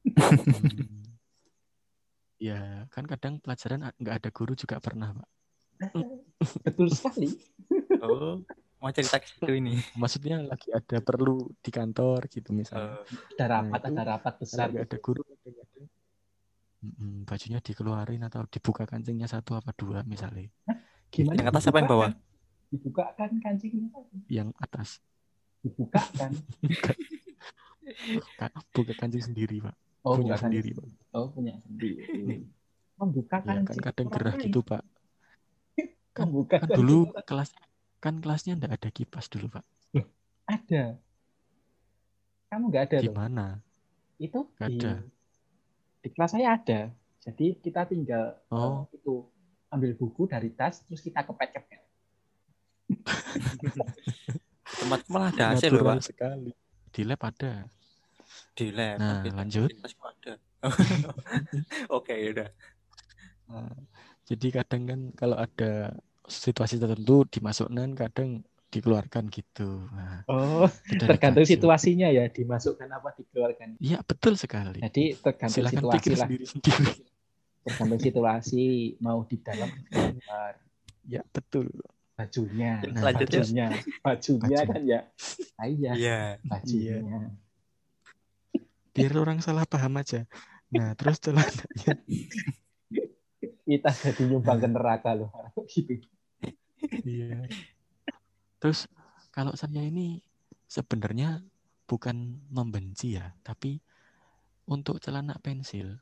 Ya, 2.41 2.89
kan 2.89 3.05
kadang 3.05 3.37
pelajaran 3.37 3.93
nggak 4.01 4.15
ada 4.17 4.29
guru 4.33 4.57
juga 4.57 4.81
pernah, 4.81 5.13
Pak. 5.13 5.29
Betul 6.65 6.89
sekali. 6.89 7.37
Oh, 8.01 8.41
mau 8.81 8.89
cerita 8.89 9.21
ke 9.21 9.29
situ 9.29 9.53
ini. 9.61 9.77
Maksudnya 10.01 10.41
lagi 10.41 10.73
ada 10.73 10.97
perlu 11.05 11.53
di 11.61 11.69
kantor 11.69 12.25
gitu 12.33 12.49
misalnya. 12.49 12.97
Eh, 12.97 13.37
Ada 13.37 13.45
Nah, 13.45 13.49
rapat, 13.61 13.79
itu 13.85 13.93
ada 13.93 14.03
rapat 14.17 14.33
besar. 14.41 14.65
nggak 14.73 14.85
ada 14.89 14.97
guru 14.97 15.21
bajunya 17.29 17.61
dikeluarin 17.61 18.25
atau 18.25 18.41
dibuka 18.49 18.89
kancingnya 18.89 19.29
satu 19.29 19.53
apa 19.53 19.69
dua 19.77 20.01
misalnya 20.01 20.49
Gimana? 21.11 21.37
Yang 21.43 21.47
atas 21.51 21.63
apa 21.67 21.77
yang 21.77 21.89
bawah? 21.91 22.09
kan? 22.09 22.13
Dibuka 22.71 23.03
kan 23.19 23.31
kancingnya. 23.43 23.89
yang 24.31 24.49
atas 24.57 25.03
Dibuka 25.61 26.01
kan. 26.15 26.31
Ka- 28.39 28.55
buka 28.71 28.93
kancing 28.95 29.23
sendiri 29.23 29.59
pak 29.59 29.75
Oh, 30.01 30.17
Punya 30.17 30.33
sendiri, 30.33 30.73
kancing. 30.73 30.97
Oh, 31.13 31.27
punya 31.29 31.53
sendiri. 31.61 32.47
Membuka 32.97 33.37
ya 33.37 33.45
kan 33.45 33.57
kancing. 33.67 33.83
kadang 33.83 34.07
orang 34.07 34.15
gerah 34.15 34.35
gitu 34.39 34.59
pak 34.63 34.81
kan, 36.15 36.25
Membuka 36.25 36.55
kan 36.63 36.69
dulu 36.73 36.97
kelas 37.27 37.49
kan 38.01 38.15
kelasnya 38.17 38.57
nggak 38.57 38.73
ada 38.81 38.89
kipas 38.89 39.27
dulu 39.27 39.51
pak 39.51 39.63
ada. 40.47 40.97
Kamu 42.47 42.63
nggak 42.67 42.83
ada 42.91 42.97
di 42.99 43.07
tuh? 43.07 43.15
mana 43.15 43.47
Itu 44.17 44.39
Nggak 44.57 44.69
di, 44.69 44.77
ada. 44.79 44.93
di 46.01 46.09
kelas 46.11 46.31
saya 46.31 46.47
ada. 46.55 46.79
Jadi 47.21 47.45
kita 47.61 47.85
tinggal 47.85 48.39
Oh. 48.49 48.89
eh, 48.89 48.97
itu 48.97 49.13
ambil 49.71 49.95
buku 49.95 50.27
dari 50.27 50.51
tas 50.51 50.83
terus 50.85 50.99
kita 51.01 51.23
kepet-kepet. 51.23 51.81
tempat 54.71 54.99
malah 55.07 55.31
ada 55.31 55.55
AC 55.55 55.71
loh, 55.71 55.83
Pak. 55.87 56.03
sekali 56.03 56.51
di 56.91 57.01
lab 57.07 57.21
ada 57.23 57.65
Di 58.51 58.67
lab. 58.71 58.99
Nah, 58.99 59.23
Tapi 59.23 59.29
lanjut. 59.31 59.69
di 59.71 59.79
gua 59.95 60.11
ada. 60.11 60.33
Oke, 61.97 62.15
udah. 62.35 62.49
Nah, 63.47 63.71
jadi 64.27 64.47
kadang 64.61 64.83
kan 64.87 64.99
kalau 65.15 65.39
ada 65.39 65.95
situasi 66.27 66.79
tertentu 66.79 67.27
dimasukkan 67.27 67.95
kadang 67.95 68.43
dikeluarkan 68.71 69.27
gitu 69.27 69.83
nah, 69.91 70.23
Oh, 70.31 70.63
tergantung 70.95 71.43
situasinya 71.43 72.07
ya 72.07 72.31
dimasukkan 72.31 72.87
apa 72.87 73.11
dikeluarkan. 73.19 73.75
Iya 73.83 73.99
betul 74.07 74.39
sekali 74.39 74.79
Jadi 74.79 75.19
tergantung 75.19 75.55
silakan 75.59 75.83
situasi 75.83 75.95
pikir 75.99 76.11
lah. 76.15 76.19
sendiri 76.23 76.45
sendiri 76.47 76.83
Tergantung 77.61 78.01
situasi 78.01 78.63
mau 78.97 79.21
di 79.23 79.37
dalam 79.37 79.69
di 79.69 80.17
luar. 80.17 80.53
ya 81.05 81.21
betul 81.27 81.69
bajunya, 82.13 82.77
Nah, 82.85 83.01
Lanjut 83.09 83.27
ya. 83.27 83.41
bajunya, 83.41 83.67
bajunya 83.99 84.57
Baju. 84.61 84.69
kan 84.69 84.81
ya. 84.85 84.99
Ah, 85.57 85.65
iya, 85.65 85.91
Iya. 85.93 86.21
bajunya. 86.45 87.19
biar 88.91 89.13
orang 89.15 89.39
salah 89.39 89.63
paham 89.63 89.95
aja 89.97 90.27
nah 90.67 90.91
terus 90.93 91.15
celananya 91.17 91.95
Kita 93.63 93.87
jadi 93.89 94.21
nyumbang 94.27 94.59
ke 94.59 94.67
neraka 94.67 95.15
loh. 95.15 95.31
Gitu. 95.65 96.03
iya 97.01 97.47
terus 98.59 98.85
kalau 99.31 99.55
saya 99.55 99.79
ini 99.79 100.19
sebenarnya 100.67 101.39
bukan 101.87 102.39
membenci 102.47 103.15
ya, 103.15 103.31
tapi 103.41 103.79
untuk 104.65 104.99
celana 104.99 105.35
pensil 105.39 105.99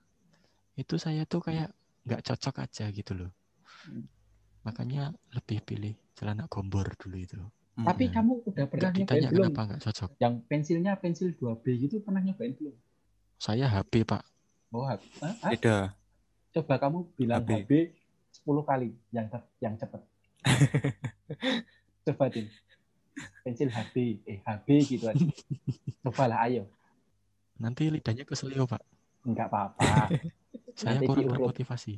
itu 0.79 0.95
saya 0.95 1.27
tuh 1.27 1.43
kayak 1.43 1.69
nggak 2.07 2.23
cocok 2.23 2.55
aja 2.63 2.87
gitu 2.89 3.11
loh. 3.13 3.31
Hmm. 3.83 4.07
Makanya 4.63 5.11
lebih 5.35 5.59
pilih 5.63 5.93
celana 6.15 6.47
gombor 6.47 6.87
dulu 6.95 7.19
itu. 7.19 7.39
Tapi 7.79 8.11
Iya. 8.11 8.15
kamu 8.19 8.33
udah 8.43 8.65
pernah 8.67 8.91
Nggak 8.91 8.91
nyobain 8.91 8.99
ditanya 8.99 9.29
belum? 9.31 9.43
kenapa 9.51 9.61
nggak 9.67 9.81
cocok. 9.87 10.09
Yang 10.19 10.33
pensilnya 10.47 10.91
pensil 10.99 11.29
2B 11.35 11.65
gitu 11.79 11.95
pernah 12.03 12.19
nyobain 12.19 12.53
belum? 12.55 12.75
Saya 13.39 13.65
HP 13.67 14.03
pak. 14.03 14.23
Oh, 14.69 14.83
ah, 14.85 14.99
Beda. 15.47 15.95
coba 16.51 16.75
kamu 16.77 17.07
bilang 17.15 17.41
HB. 17.41 17.51
HB 17.63 17.71
10 18.43 18.61
kali 18.67 18.89
yang 19.09 19.27
yang 19.59 19.73
cepat. 19.79 20.01
coba 22.05 22.25
Din. 22.29 22.47
Pensil 23.43 23.67
HB, 23.71 23.95
eh 24.27 24.39
HB 24.43 24.67
gitu 24.87 25.05
aja. 25.07 25.19
Cobalah 26.03 26.47
ayo. 26.47 26.67
Nanti 27.59 27.87
lidahnya 27.87 28.23
keselio 28.23 28.63
pak. 28.63 28.79
Enggak 29.23 29.47
apa-apa. 29.51 30.07
Saya 30.79 30.95
Nanti 30.95 31.05
kurang 31.11 31.27
diurut. 31.27 31.35
termotivasi. 31.35 31.93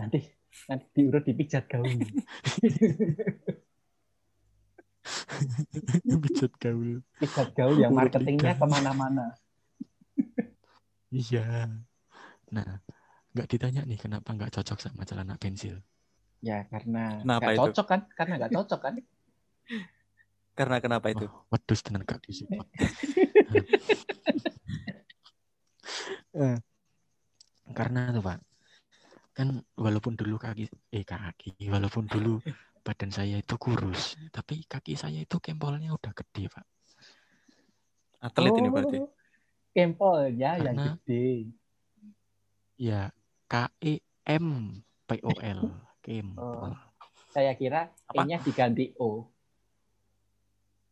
Nanti 0.00 0.18
nanti 0.64 0.86
diurut 0.96 1.24
dipijat 1.28 1.64
gaun. 1.68 2.00
Pijat 6.24 6.52
gaul. 6.56 7.04
Pijat 7.20 7.48
gaul 7.52 7.76
yang 7.76 7.92
marketingnya 7.92 8.56
ke 8.56 8.64
mana-mana. 8.64 9.36
Iya. 11.12 11.68
Nah, 12.48 12.80
nggak 13.36 13.48
ditanya 13.52 13.84
nih 13.84 14.00
kenapa 14.00 14.32
nggak 14.32 14.56
cocok 14.56 14.80
sama 14.80 15.04
celana 15.04 15.36
pensil. 15.36 15.84
Ya 16.40 16.64
karena 16.72 17.20
Kenapa 17.20 17.44
nggak 17.44 17.52
itu? 17.52 17.60
cocok 17.60 17.86
kan? 17.92 18.00
Karena 18.16 18.32
nggak 18.40 18.52
cocok 18.56 18.80
kan? 18.80 18.94
Karena 20.56 20.76
kenapa 20.80 21.06
itu? 21.12 21.28
Oh, 21.28 21.44
wedus 21.52 21.84
tenan 21.84 22.08
gak 22.08 22.24
disupport. 22.24 22.64
Eh, 26.38 26.54
Karena 27.74 28.10
tuh 28.10 28.22
Pak, 28.22 28.38
kan 29.32 29.48
walaupun 29.74 30.14
dulu 30.14 30.36
kaki 30.36 30.66
eh 30.90 31.04
kaki, 31.04 31.68
walaupun 31.68 32.06
dulu 32.06 32.40
badan 32.86 33.10
saya 33.10 33.38
itu 33.38 33.54
kurus, 33.56 34.16
tapi 34.32 34.64
kaki 34.64 34.96
saya 34.96 35.20
itu 35.20 35.36
kempolnya 35.38 35.92
udah 35.92 36.12
gede 36.12 36.48
Pak. 36.48 36.66
Atlet 38.18 38.52
ini 38.56 38.68
berarti. 38.68 38.98
Oh, 38.98 39.10
Kempol 39.70 40.34
ya 40.34 40.58
yang 40.58 40.74
Karena- 40.74 40.96
gede. 41.06 41.26
Ya 42.78 43.00
K 43.46 43.54
E 43.78 43.94
M 44.26 44.46
P 45.06 45.10
O 45.22 45.30
L 45.38 45.60
kempol. 46.04 46.72
Oh. 46.72 46.74
Saya 47.30 47.52
kira? 47.54 47.92
E-nya 48.10 48.40
diganti 48.40 48.90
O. 48.98 49.28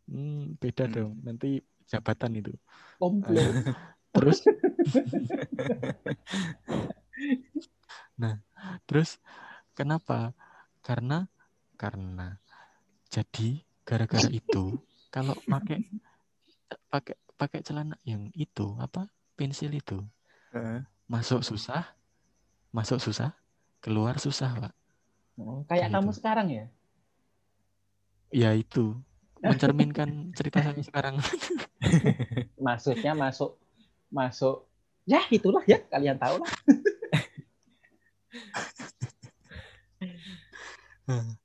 Hmm, 0.06 0.54
beda 0.60 0.86
Hmm. 0.86 0.94
dong. 0.94 1.12
Nanti 1.24 1.58
jabatan 1.88 2.38
itu. 2.38 2.52
Komplo. 3.00 3.34
Terus 4.16 4.38
Nah, 8.16 8.40
terus 8.88 9.20
kenapa? 9.76 10.32
Karena 10.80 11.28
karena 11.76 12.40
jadi 13.12 13.60
gara-gara 13.84 14.28
itu 14.32 14.80
kalau 15.12 15.36
pakai 15.44 15.84
pakai 16.88 17.14
pakai 17.36 17.60
celana 17.60 17.96
yang 18.08 18.32
itu 18.32 18.74
apa 18.80 19.06
pensil 19.36 19.68
itu 19.76 20.00
Heeh. 20.56 20.80
masuk 21.06 21.44
susah 21.44 21.84
masuk 22.72 22.98
susah 22.98 23.36
keluar 23.84 24.16
susah 24.16 24.56
pak 24.56 24.74
Oh, 25.36 25.60
kayak 25.68 25.92
kamu 25.92 26.10
itu. 26.10 26.16
sekarang 26.16 26.48
ya? 26.48 26.64
ya 28.32 28.50
itu 28.56 28.96
mencerminkan 29.44 30.32
cerita 30.32 30.64
saya 30.64 30.80
sekarang 30.80 31.20
Maksudnya 32.66 33.12
masuk 33.12 33.60
masuk 34.10 34.66
ya 35.06 35.22
itulah 35.30 35.62
ya 35.66 35.78
kalian 35.86 36.18
tahu 36.18 36.42
lah. 36.42 36.50
Nah, 41.06 41.24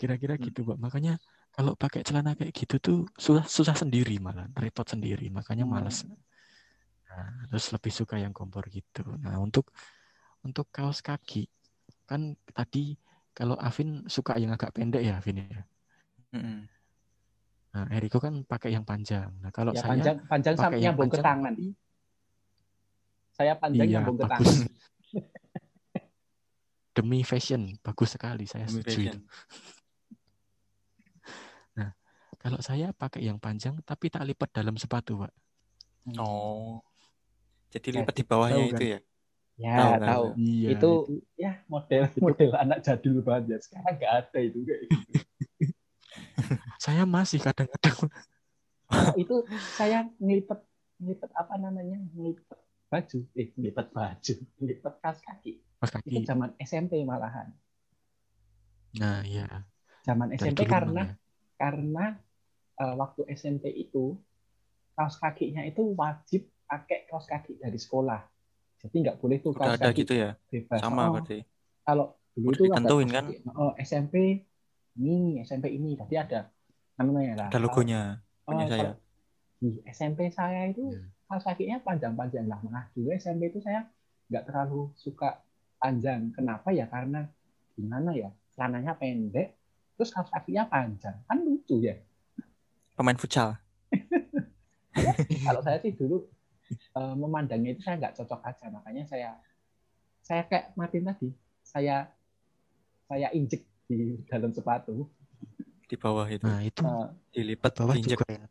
kira-kira 0.00 0.36
gitu 0.36 0.60
pak 0.68 0.76
makanya 0.76 1.16
kalau 1.56 1.72
pakai 1.72 2.04
celana 2.04 2.36
kayak 2.36 2.52
gitu 2.52 2.76
tuh 2.76 2.98
susah 3.16 3.48
susah 3.48 3.72
sendiri 3.72 4.20
malah 4.20 4.44
repot 4.60 4.84
sendiri 4.84 5.32
makanya 5.32 5.64
Hmm. 5.64 5.72
males 5.72 6.04
nah, 7.08 7.32
terus 7.48 7.72
lebih 7.72 7.92
suka 7.96 8.20
yang 8.20 8.36
kompor 8.36 8.68
gitu 8.68 9.08
nah 9.24 9.40
untuk 9.40 9.72
untuk 10.44 10.68
kaos 10.68 11.00
kaki 11.00 11.48
kan 12.04 12.36
tadi 12.52 13.00
kalau 13.32 13.56
Avin 13.56 14.04
suka 14.04 14.36
yang 14.36 14.52
agak 14.52 14.76
pendek 14.76 15.00
ya 15.00 15.16
Avin 15.16 15.48
ya 15.48 15.64
Mm-mm. 16.36 16.68
nah 17.72 17.84
Eriko 17.88 18.20
kan 18.20 18.44
pakai 18.44 18.76
yang 18.76 18.84
panjang 18.84 19.32
nah 19.40 19.48
kalau 19.48 19.72
Ya 19.72 19.80
saya 19.80 19.96
panjang 19.96 20.16
panjang 20.28 20.54
sampai 20.60 20.76
yang 20.76 20.92
nyambung 20.92 21.08
ke 21.08 21.24
tangan. 21.24 21.54
Saya 23.36 23.52
panjang 23.54 23.84
iya 23.86 24.00
nyambung 24.00 24.16
ke 24.16 24.24
bagus 24.24 24.64
tangan. 24.64 24.68
demi 26.96 27.20
fashion 27.20 27.76
bagus 27.84 28.16
sekali 28.16 28.48
saya 28.48 28.64
Demi 28.64 28.80
setuju 28.80 28.88
itu 29.04 29.20
fashion. 29.20 29.20
kalau 32.36 32.60
saya 32.62 32.94
pakai 32.94 33.26
yang 33.26 33.36
panjang 33.36 33.76
tapi 33.82 34.06
tak 34.08 34.24
lipat 34.24 34.50
dalam 34.54 34.76
sepatu 34.76 35.20
pak 35.20 35.32
Oh. 36.14 36.78
Jadi 37.68 37.98
lipat 37.98 38.14
di 38.14 38.22
bawahnya 38.22 38.62
tahu 38.62 38.70
itu 38.70 38.78
kan? 38.78 38.92
ya. 38.94 38.98
Ya, 39.56 39.74
Tahu 39.74 39.90
kan? 39.90 40.06
tahu. 40.06 40.24
iya 40.38 40.68
itu 40.70 40.90
ya 41.34 41.52
model 41.66 42.02
model 42.24 42.50
anak 42.54 42.78
jadul 42.80 43.18
banget 43.20 43.44
ya. 43.50 43.58
Sekarang 43.58 43.94
nggak 43.98 44.12
ada 44.22 44.38
itu 44.38 44.58
kayak 44.62 44.80
gitu. 44.86 45.10
saya 46.78 47.02
masih 47.02 47.42
kadang-kadang 47.42 47.96
Oh, 48.86 49.10
itu 49.18 49.34
saya 49.74 50.06
ngelipet 50.22 50.62
ngelipet 51.02 51.30
apa 51.34 51.58
namanya? 51.58 51.98
Ngelipet 52.14 52.58
baju. 52.96 53.18
Eh, 53.36 53.46
ngelipet 53.52 53.86
baju. 53.92 54.34
Ngelipet 54.58 54.94
kaos 54.98 55.20
kaki. 55.20 55.52
Itu 55.76 55.92
kaki 55.92 56.24
zaman 56.24 56.50
SMP 56.58 57.04
malahan. 57.04 57.52
nah 58.96 59.20
iya 59.22 59.44
Zaman 60.08 60.32
dari 60.32 60.40
SMP 60.40 60.64
karena 60.64 61.02
ya. 61.04 61.14
karena 61.60 62.04
eh, 62.76 62.94
waktu 62.96 63.20
SMP 63.28 63.68
itu 63.70 64.16
kaos 64.96 65.20
kakinya 65.20 65.60
itu 65.62 65.84
wajib 65.92 66.48
pakai 66.64 67.04
kaos 67.04 67.28
kaki 67.28 67.60
dari 67.60 67.76
sekolah. 67.76 68.24
Jadi 68.80 68.96
nggak 69.04 69.16
boleh 69.20 69.36
tuh 69.38 69.52
Udah 69.52 69.68
kaos 69.68 69.76
ada 69.76 69.88
kaki 69.90 70.00
gitu 70.00 70.12
ya. 70.16 70.30
bebas. 70.48 70.80
Sama 70.80 71.08
Oh, 71.08 71.12
berarti. 71.12 71.44
kalau 71.82 72.06
dulu 72.32 72.52
itu 72.52 72.62
ditentuin 72.66 73.08
kaos 73.08 73.12
kan? 73.12 73.24
kaki. 73.28 73.34
Oh, 73.52 73.72
SMP 73.76 74.14
ini, 74.96 75.44
SMP 75.44 75.66
ini. 75.70 75.92
Tadi 75.94 76.14
ada 76.16 76.48
namanya 76.96 77.32
lah. 77.36 77.48
Ada 77.52 77.58
logonya. 77.60 78.00
Oh, 78.48 78.54
Punya 78.54 78.64
saya. 78.70 78.92
di 79.58 79.68
SMP 79.84 80.30
saya 80.30 80.70
itu 80.70 80.88
Iya. 80.88 81.04
Kaos 81.26 81.42
kakinya 81.42 81.82
panjang-panjang 81.82 82.46
lah. 82.46 82.62
Nah, 82.66 82.86
dulu 82.94 83.10
SMP 83.14 83.50
itu 83.50 83.58
saya 83.58 83.86
nggak 84.30 84.44
terlalu 84.46 84.90
suka 84.94 85.42
panjang. 85.78 86.30
Kenapa 86.32 86.70
ya? 86.70 86.86
Karena 86.86 87.26
gimana 87.74 88.14
ya? 88.14 88.30
Celananya 88.54 88.94
pendek, 88.96 89.58
terus 89.98 90.14
kaos 90.14 90.30
kakinya 90.30 90.70
panjang. 90.70 91.18
Kan 91.26 91.42
lucu 91.42 91.82
ya. 91.82 91.98
Pemain 92.94 93.18
futsal. 93.18 93.58
Kalau 95.46 95.60
saya 95.60 95.76
sih 95.82 95.92
dulu 95.92 96.24
eh, 96.72 97.14
memandangnya 97.18 97.76
itu 97.76 97.82
saya 97.84 98.00
nggak 98.00 98.16
cocok 98.22 98.40
aja. 98.46 98.66
Makanya 98.72 99.04
saya 99.04 99.30
saya 100.22 100.42
kayak 100.48 100.74
Martin 100.74 101.06
tadi, 101.06 101.28
saya 101.62 102.10
saya 103.06 103.30
injek 103.30 103.62
di 103.86 104.18
dalam 104.26 104.50
sepatu. 104.50 105.06
di 105.86 105.94
bawah 105.94 106.26
itu 106.26 106.42
nah 106.42 106.58
itu 106.66 106.82
Eh, 106.82 107.06
dilipat 107.30 107.78
bawah 107.78 107.94
diinjek 107.94 108.18
juga 108.18 108.26
enak 108.26 108.50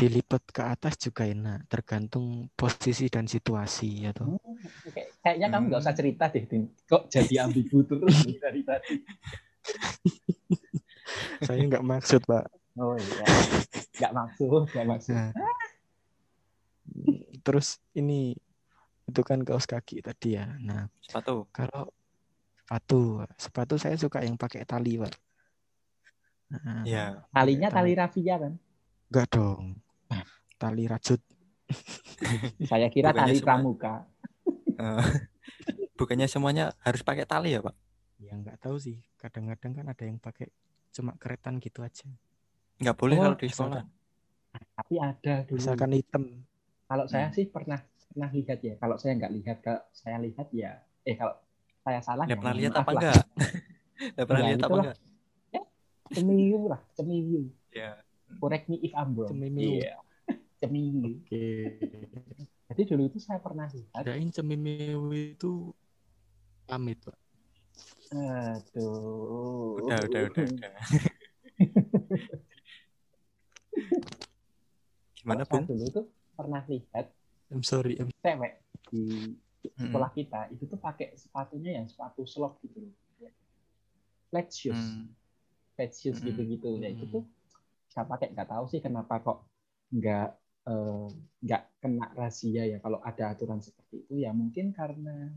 dilipat 0.00 0.42
ke 0.48 0.62
atas 0.64 0.96
juga 0.96 1.28
enak 1.28 1.68
tergantung 1.68 2.48
posisi 2.56 3.12
dan 3.12 3.28
situasi 3.28 4.08
ya 4.08 4.16
toh 4.16 4.32
hmm, 4.32 4.88
kayak- 4.88 5.12
kayaknya 5.20 5.46
kamu 5.52 5.64
nggak 5.68 5.82
usah 5.84 5.92
Hmm. 5.92 6.00
cerita 6.00 6.24
deh, 6.26 6.44
Din. 6.48 6.62
Kok 6.88 7.02
jadi 7.06 7.34
ambigu 7.44 7.78
terus 7.88 8.16
dari 8.40 8.64
tadi? 8.64 8.94
saya 11.46 11.60
nggak 11.60 11.84
maksud 11.84 12.24
pak 12.24 12.48
Oh 12.74 12.96
iya, 12.96 13.24
nggak 13.98 14.12
maksud, 14.14 14.62
nggak 14.72 14.86
maksud. 14.88 15.12
Nah, 15.12 15.30
terus 17.40 17.76
ini 17.92 18.32
itu 19.04 19.20
kan 19.20 19.42
kaos 19.42 19.66
kaki 19.66 20.00
tadi 20.00 20.38
ya 20.38 20.46
nah 20.56 20.86
sepatu. 21.02 21.44
kalau 21.50 21.90
sepatu 22.62 23.00
sepatu 23.34 23.74
saya 23.74 23.98
suka 23.98 24.22
yang 24.22 24.38
pakai 24.38 24.64
tali 24.64 24.96
pak 24.96 25.12
Nah, 26.50 26.82
Iya. 26.82 27.22
Talinya 27.30 27.70
Tali. 27.70 27.90
tali 27.90 27.92
rafia 27.94 28.34
kan? 28.38 28.52
enggak 29.06 29.26
dong 29.30 29.78
tali 30.56 30.84
rajut 30.84 31.20
Saya 32.70 32.86
kira 32.90 33.10
Bukannya 33.10 33.32
tali 33.32 33.36
semua- 33.38 33.46
pramuka. 33.46 33.94
Eh, 34.80 35.04
Bukannya 35.96 36.24
semuanya 36.24 36.72
harus 36.80 37.04
pakai 37.04 37.28
tali 37.28 37.52
ya, 37.52 37.60
Pak? 37.60 37.76
ya 38.20 38.36
nggak 38.36 38.60
tahu 38.60 38.76
sih 38.76 39.00
kadang-kadang 39.16 39.72
kan 39.80 39.86
ada 39.88 40.04
yang 40.04 40.20
pakai 40.20 40.52
cuma 40.92 41.16
keretan 41.16 41.56
gitu 41.56 41.80
aja 41.80 42.04
Nggak 42.76 42.96
boleh 42.96 43.16
Oh, 43.16 43.22
kalau 43.24 43.36
di 43.40 43.48
sekolah. 43.48 43.82
Tapi 44.76 44.94
ada 44.96 45.34
dulu. 45.44 45.56
misalkan 45.56 45.92
hitam 45.96 46.22
Kalau 46.84 47.04
saya 47.08 47.28
Hmm. 47.28 47.36
sih 47.36 47.46
pernah 47.48 47.80
pernah 48.10 48.28
lihat 48.32 48.58
ya. 48.60 48.74
Kalau 48.76 48.96
saya 48.96 49.12
nggak 49.16 49.32
lihat, 49.36 49.56
kalau 49.64 49.82
saya 49.92 50.16
lihat 50.20 50.48
ya. 50.50 50.80
Eh 51.04 51.16
kalau 51.16 51.36
saya 51.80 52.00
salah 52.00 52.24
Nggak 52.28 52.36
ya 52.36 52.40
pernah 52.40 52.56
lihat 52.56 52.72
apa 52.76 52.90
enggak? 52.92 53.22
Nggak 54.16 54.26
pernah 54.28 54.40
Ya, 54.40 54.48
lihat 54.48 54.62
apa 54.64 54.76
enggak? 54.80 54.96
Cemiu 56.10 56.60
lah, 56.66 56.80
cemiu. 56.98 57.40
Ya. 57.70 57.92
Correct 58.38 58.66
me 58.70 58.76
if 58.84 58.92
I'm 58.94 59.16
wrong. 59.18 59.32
Cemiu. 59.34 59.80
Iya. 59.82 59.98
cemil. 60.60 61.18
Oke. 61.24 61.46
Jadi 62.70 62.82
dulu 62.86 63.02
itu 63.10 63.18
saya 63.18 63.42
pernah 63.42 63.66
lihat. 63.66 64.06
Kirain 64.06 64.30
cemimiu 64.30 65.10
itu 65.10 65.74
pamit, 66.68 67.02
Pak. 67.02 67.18
Aduh. 68.14 69.82
Udah, 69.82 69.98
udah, 70.06 70.20
udah, 70.30 70.44
udah. 70.46 70.74
Gimana, 75.20 75.44
Bung? 75.44 75.68
dulu 75.68 75.84
itu 75.84 76.02
pernah 76.32 76.64
lihat 76.64 77.12
I'm 77.52 77.60
sorry. 77.66 77.98
I'm... 78.00 78.08
cewek 78.24 78.62
di 78.88 79.36
sekolah 79.76 80.10
kita 80.16 80.48
itu 80.54 80.64
tuh 80.64 80.80
pakai 80.80 81.12
sepatunya 81.18 81.76
yang 81.76 81.86
sepatu 81.90 82.24
slop 82.24 82.56
gitu 82.64 82.80
loh. 82.88 82.94
Flat 84.30 84.48
shoes, 84.54 84.78
Hmm. 84.78 85.10
flat 85.74 85.90
shoes 85.90 86.22
Mm-mm. 86.22 86.30
gitu-gitu. 86.32 86.70
Ya 86.78 86.88
itu 86.94 87.04
tuh 87.10 87.26
saya 87.92 88.04
pakai 88.06 88.30
nggak 88.34 88.48
tahu 88.52 88.64
sih 88.70 88.80
kenapa 88.86 89.14
kok 89.26 89.38
nggak 89.90 90.26
eh, 90.70 91.04
nggak 91.44 91.62
kena 91.82 92.06
razia 92.14 92.62
ya 92.72 92.78
kalau 92.84 92.98
ada 93.02 93.24
aturan 93.34 93.60
seperti 93.60 94.06
itu 94.06 94.14
ya 94.24 94.30
mungkin 94.30 94.70
karena 94.70 95.28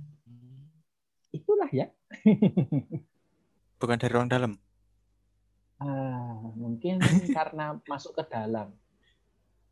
itulah 1.34 1.70
ya 1.74 1.88
Bukan 3.82 3.98
dari 4.00 4.14
orang 4.16 4.32
dalam. 4.32 4.52
Ah, 5.84 6.40
mungkin 6.56 7.04
karena 7.36 7.76
masuk 7.92 8.16
ke 8.16 8.24
dalam 8.32 8.72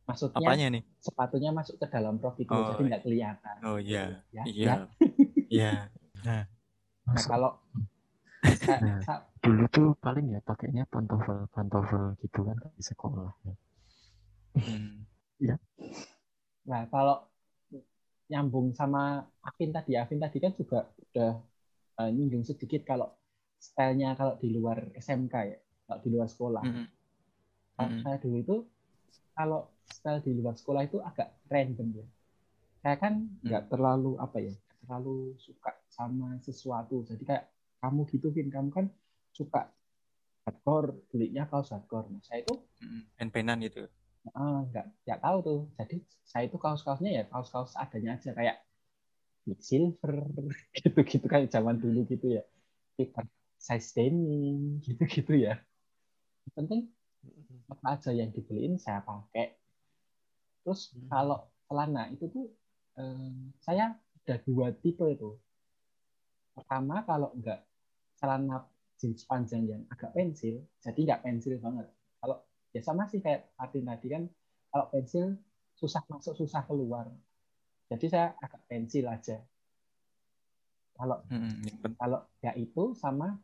maksudnya 0.04 0.44
Apanya 0.44 0.67
nih? 0.76 0.84
sepatunya 1.00 1.50
masuk 1.56 1.76
ke 1.82 1.88
dalam 1.88 2.20
rok 2.20 2.36
itu 2.44 2.52
Oh, 2.52 2.67
jadi 2.76 2.82
nggak 2.91 3.04
kelihatan 3.08 3.56
Oh 3.63 3.78
iya. 3.80 4.20
ya, 4.36 4.44
Iya. 4.44 4.65
ya. 4.67 4.76
Iya. 5.48 5.72
Nah 7.12 7.24
kalau 7.28 7.52
Nah. 8.82 9.31
Dulu 9.42 9.64
tuh 9.76 9.88
paling 10.04 10.26
ya 10.38 10.40
pakainya 10.50 10.84
pantofel 10.94 11.40
pantofel 11.56 12.04
gitu 12.22 12.40
kan 12.48 12.58
di 12.78 12.84
sekolah. 12.90 13.30
ya. 13.48 13.54
Hmm. 14.56 15.06
nah 16.70 16.86
kalau 16.94 17.16
nyambung 18.32 18.68
sama 18.80 19.28
Afin 19.44 19.70
tadi, 19.76 19.92
Afin 20.00 20.20
tadi 20.24 20.38
kan 20.44 20.54
juga 20.56 20.80
udah 21.12 21.32
eh, 22.00 22.10
nyinggung 22.16 22.46
sedikit 22.48 22.82
kalau 22.88 23.08
stylenya 23.60 24.10
kalau 24.20 24.34
di 24.42 24.48
luar 24.56 24.78
SMK 24.96 25.36
ya, 25.52 25.58
kalau 25.86 26.00
di 26.06 26.10
luar 26.14 26.28
sekolah. 26.32 26.64
Mm-mm. 26.66 26.86
Kalau 27.76 27.90
Mm-mm. 27.90 28.02
saya 28.04 28.18
dulu 28.24 28.38
itu 28.46 28.56
kalau 29.38 29.62
style 29.90 30.22
di 30.26 30.32
luar 30.40 30.56
sekolah 30.56 30.82
itu 30.88 30.98
agak 31.10 31.28
random 31.52 31.88
ya. 32.00 32.06
Saya 32.82 32.96
kan 33.04 33.14
nggak 33.46 33.64
terlalu 33.72 34.12
apa 34.26 34.38
ya, 34.42 34.54
terlalu 34.86 35.36
suka 35.38 35.72
sama 35.92 36.38
sesuatu. 36.48 37.04
Jadi 37.10 37.24
kayak 37.30 37.46
kamu 37.82 38.02
gitu, 38.14 38.28
Vin, 38.36 38.50
kamu 38.54 38.70
kan 38.72 38.86
suka 39.39 39.60
hardcore, 40.46 40.89
belinya 41.12 41.44
kaos 41.52 41.70
hardcore. 41.74 42.08
Nah, 42.13 42.22
saya 42.28 42.39
itu 42.46 42.54
Mm-mm. 42.82 43.02
Pen-penan 43.17 43.58
gitu. 43.65 43.84
ah, 44.38 44.56
nggak 44.70 44.86
nggak 45.04 45.20
tahu 45.24 45.38
tuh. 45.48 45.58
Jadi 45.78 45.96
saya 46.32 46.44
itu 46.48 46.58
kaos-kaosnya 46.63 47.10
ya 47.17 47.22
kaos-kaos 47.32 47.72
adanya 47.84 48.10
aja 48.17 48.30
kayak 48.38 48.56
Silver 49.67 50.15
gitu-gitu 50.78 51.26
kayak 51.34 51.48
zaman 51.56 51.76
dulu 51.84 52.00
gitu 52.12 52.26
ya. 52.38 52.41
Peter 52.98 53.26
size 53.65 53.89
denim 53.98 54.58
gitu-gitu 54.86 55.34
ya. 55.46 55.54
Yang 56.46 56.54
penting 56.58 56.82
apa 57.74 57.86
aja 57.96 58.10
yang 58.20 58.30
dibeliin 58.36 58.76
saya 58.86 59.02
pakai. 59.10 59.46
Terus 60.63 60.82
Hmm. 60.94 61.12
kalau 61.12 61.38
celana 61.70 62.02
itu 62.13 62.26
tuh 62.34 62.46
eh, 63.02 63.30
saya 63.65 63.84
ada 64.17 64.36
dua 64.46 64.67
tipe 64.82 65.06
itu. 65.15 65.30
Pertama 66.56 66.96
kalau 67.10 67.30
enggak 67.36 67.60
celana 68.20 68.56
jeans 69.02 69.26
panjang 69.26 69.66
yang 69.66 69.82
agak 69.90 70.14
pensil, 70.14 70.62
jadi 70.78 71.00
nggak 71.02 71.22
pensil 71.26 71.58
banget. 71.58 71.90
Kalau 72.22 72.38
ya 72.70 72.82
sama 72.86 73.10
sih 73.10 73.18
kayak 73.18 73.50
Martin 73.58 73.90
tadi 73.90 74.08
kan, 74.14 74.24
kalau 74.70 74.86
pensil 74.94 75.26
susah 75.74 76.06
masuk, 76.06 76.38
susah 76.38 76.62
keluar. 76.70 77.10
Jadi 77.90 78.06
saya 78.06 78.38
agak 78.38 78.62
pensil 78.70 79.10
aja. 79.10 79.42
Kalau. 80.94 81.26
Yang 81.66 81.78
pen- 81.82 81.98
kalau 81.98 82.22
ya 82.46 82.54
itu 82.54 82.94
sama 82.94 83.42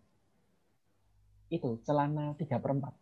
itu 1.49 1.81
celana 1.81 2.37
tiga 2.37 2.61
perempat. 2.61 2.93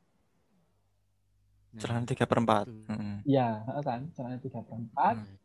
Celana 1.76 2.08
tiga 2.08 2.24
per 2.24 2.40
empat. 2.40 2.66
Itu. 2.72 2.88
Mm-mm. 2.88 3.16
Ya, 3.28 3.68
kan 3.84 4.08
celana 4.16 4.40
tiga 4.40 4.64
perempat. 4.64 5.20
Nah, 5.20 5.44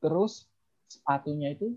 Terus 0.00 0.48
sepatunya 0.88 1.52
itu 1.52 1.76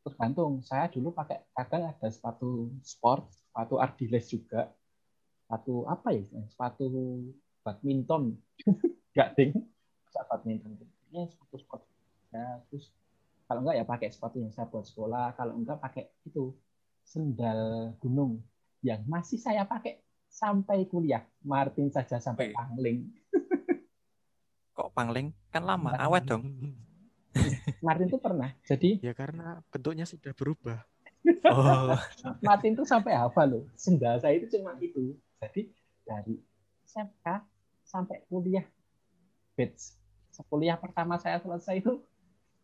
tergantung. 0.00 0.64
Saya 0.64 0.88
dulu 0.88 1.12
pakai 1.12 1.44
kadang 1.52 1.92
ada 1.92 2.08
sepatu 2.08 2.72
sport, 2.80 3.28
sepatu 3.50 3.82
Ardiles 3.82 4.26
juga. 4.30 4.70
Sepatu 5.42 5.82
apa 5.90 6.14
ya? 6.14 6.22
Sepatu 6.46 6.86
badminton. 7.66 8.38
Enggak 9.10 9.34
ding. 9.34 9.50
Badminton. 10.10 10.78
Ini 11.10 11.26
sepatu 11.26 11.58
sport. 11.58 11.82
Ya, 12.30 12.62
terus 12.70 12.94
kalau 13.50 13.66
enggak 13.66 13.82
ya 13.82 13.84
pakai 13.86 14.08
sepatu 14.14 14.38
yang 14.38 14.54
saya 14.54 14.70
buat 14.70 14.86
sekolah. 14.86 15.34
Kalau 15.34 15.58
enggak 15.58 15.82
pakai 15.82 16.06
itu 16.22 16.54
sendal 17.02 17.90
gunung 17.98 18.38
yang 18.86 19.02
masih 19.10 19.42
saya 19.42 19.66
pakai 19.66 19.98
sampai 20.30 20.86
kuliah. 20.86 21.26
Martin 21.42 21.90
saja 21.90 22.22
sampai 22.22 22.50
Wih. 22.50 22.54
pangling. 22.54 22.98
Kok 24.78 24.94
pangling? 24.94 25.34
Kan 25.50 25.66
lama, 25.66 25.98
awet 25.98 26.30
dong. 26.30 26.46
Martin 27.82 28.06
tuh 28.06 28.22
pernah. 28.22 28.54
Jadi 28.62 29.02
Ya 29.02 29.10
karena 29.14 29.58
bentuknya 29.70 30.06
sudah 30.06 30.30
berubah. 30.30 30.86
Oh, 31.52 31.94
Martin 32.40 32.72
tuh 32.72 32.88
sampai 32.88 33.12
hafal 33.12 33.46
loh. 33.48 33.64
Sendal 33.76 34.16
saya 34.20 34.40
itu 34.40 34.56
cuma 34.56 34.72
itu. 34.80 35.14
Jadi 35.40 35.68
dari 36.04 36.40
SMK 36.88 37.26
sampai 37.84 38.24
kuliah 38.28 38.64
batch 39.52 40.00
kuliah 40.48 40.78
pertama 40.78 41.20
saya 41.20 41.36
selesai 41.42 41.82
itu 41.82 42.00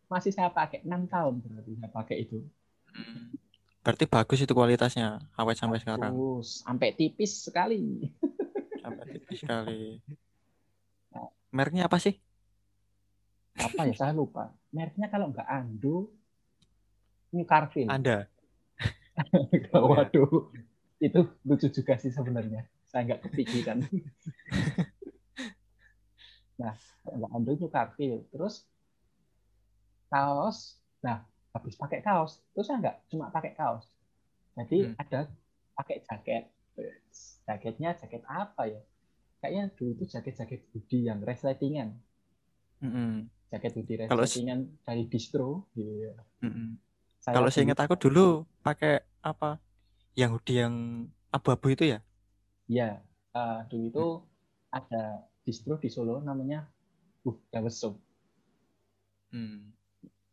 masih 0.07 0.31
saya 0.31 0.49
pakai 0.49 0.81
enam 0.87 1.05
tahun 1.05 1.43
berarti 1.43 1.71
saya 1.77 1.91
pakai 1.91 2.17
itu. 2.23 2.39
Berarti 3.83 4.05
bagus 4.07 4.39
itu 4.43 4.53
kualitasnya, 4.55 5.19
awet 5.35 5.59
sampai 5.59 5.79
sekarang. 5.83 6.11
Terus 6.15 6.63
sampai 6.63 6.89
tipis 6.95 7.31
sekali. 7.43 8.07
Sampai 8.87 9.19
tipis 9.19 9.43
sekali. 9.43 9.99
Mereknya 11.51 11.91
apa 11.91 11.99
sih? 11.99 12.15
Apa 13.59 13.83
ya 13.83 13.91
saya 13.91 14.15
lupa. 14.15 14.55
Mereknya 14.71 15.11
kalau 15.11 15.27
nggak 15.35 15.43
Ando, 15.43 16.07
New 17.35 17.43
Carvin. 17.43 17.91
Anda. 17.91 18.31
Waduh, 19.73 20.49
itu 20.99 21.19
lucu 21.43 21.67
juga 21.69 21.93
sih 21.97 22.09
sebenarnya. 22.09 22.65
Saya 22.85 23.05
nggak 23.05 23.21
kepikiran. 23.25 23.77
nah, 26.61 26.73
nggak 27.03 27.31
Ando 27.31 27.51
New 27.53 27.69
Carvin. 27.69 28.23
Terus 28.29 28.65
kaos. 30.07 30.77
Nah, 31.01 31.23
habis 31.53 31.75
pakai 31.75 31.99
kaos, 32.01 32.41
terus 32.51 32.65
saya 32.65 32.79
nggak 32.79 32.97
cuma 33.09 33.29
pakai 33.29 33.53
kaos. 33.53 33.85
Jadi 34.57 34.89
Hmm. 34.89 34.93
ada 34.97 35.19
pakai 35.73 36.01
jaket. 36.01 36.43
Jaketnya 37.43 37.93
jaket 37.95 38.23
apa 38.25 38.65
ya? 38.65 38.81
Kayaknya 39.37 39.63
dulu 39.73 39.89
itu 39.93 40.03
jaket-jaket 40.09 40.61
hoodie 40.73 41.05
yang 41.05 41.21
resletingan. 41.21 41.93
Mm-mm. 42.81 43.29
Jaket 43.49 43.71
hoodie 43.73 43.97
Kalau- 44.03 44.25
resletingan 44.25 44.59
dari 44.81 45.05
distro. 45.05 45.69
Iya. 45.73 46.17
Mm-mm. 46.41 46.77
Saya 47.21 47.33
Kalau 47.37 47.47
dulu- 47.47 47.55
seingat 47.55 47.77
aku 47.77 47.95
dulu 47.95 48.25
pakai 48.61 49.05
apa? 49.33 49.59
Yang 50.17 50.29
hoodie 50.39 50.57
yang 50.63 50.75
abu-abu 51.31 51.67
itu 51.75 51.83
ya? 51.93 51.99
Ya, 52.67 52.99
eh, 53.35 53.59
dulu 53.71 53.85
itu 53.91 54.05
ada 54.71 55.23
distro 55.47 55.79
di 55.79 55.87
Solo 55.87 56.19
namanya 56.19 56.67
Uh 57.27 57.35
Dawesum. 57.51 57.99
Hmm. 59.31 59.75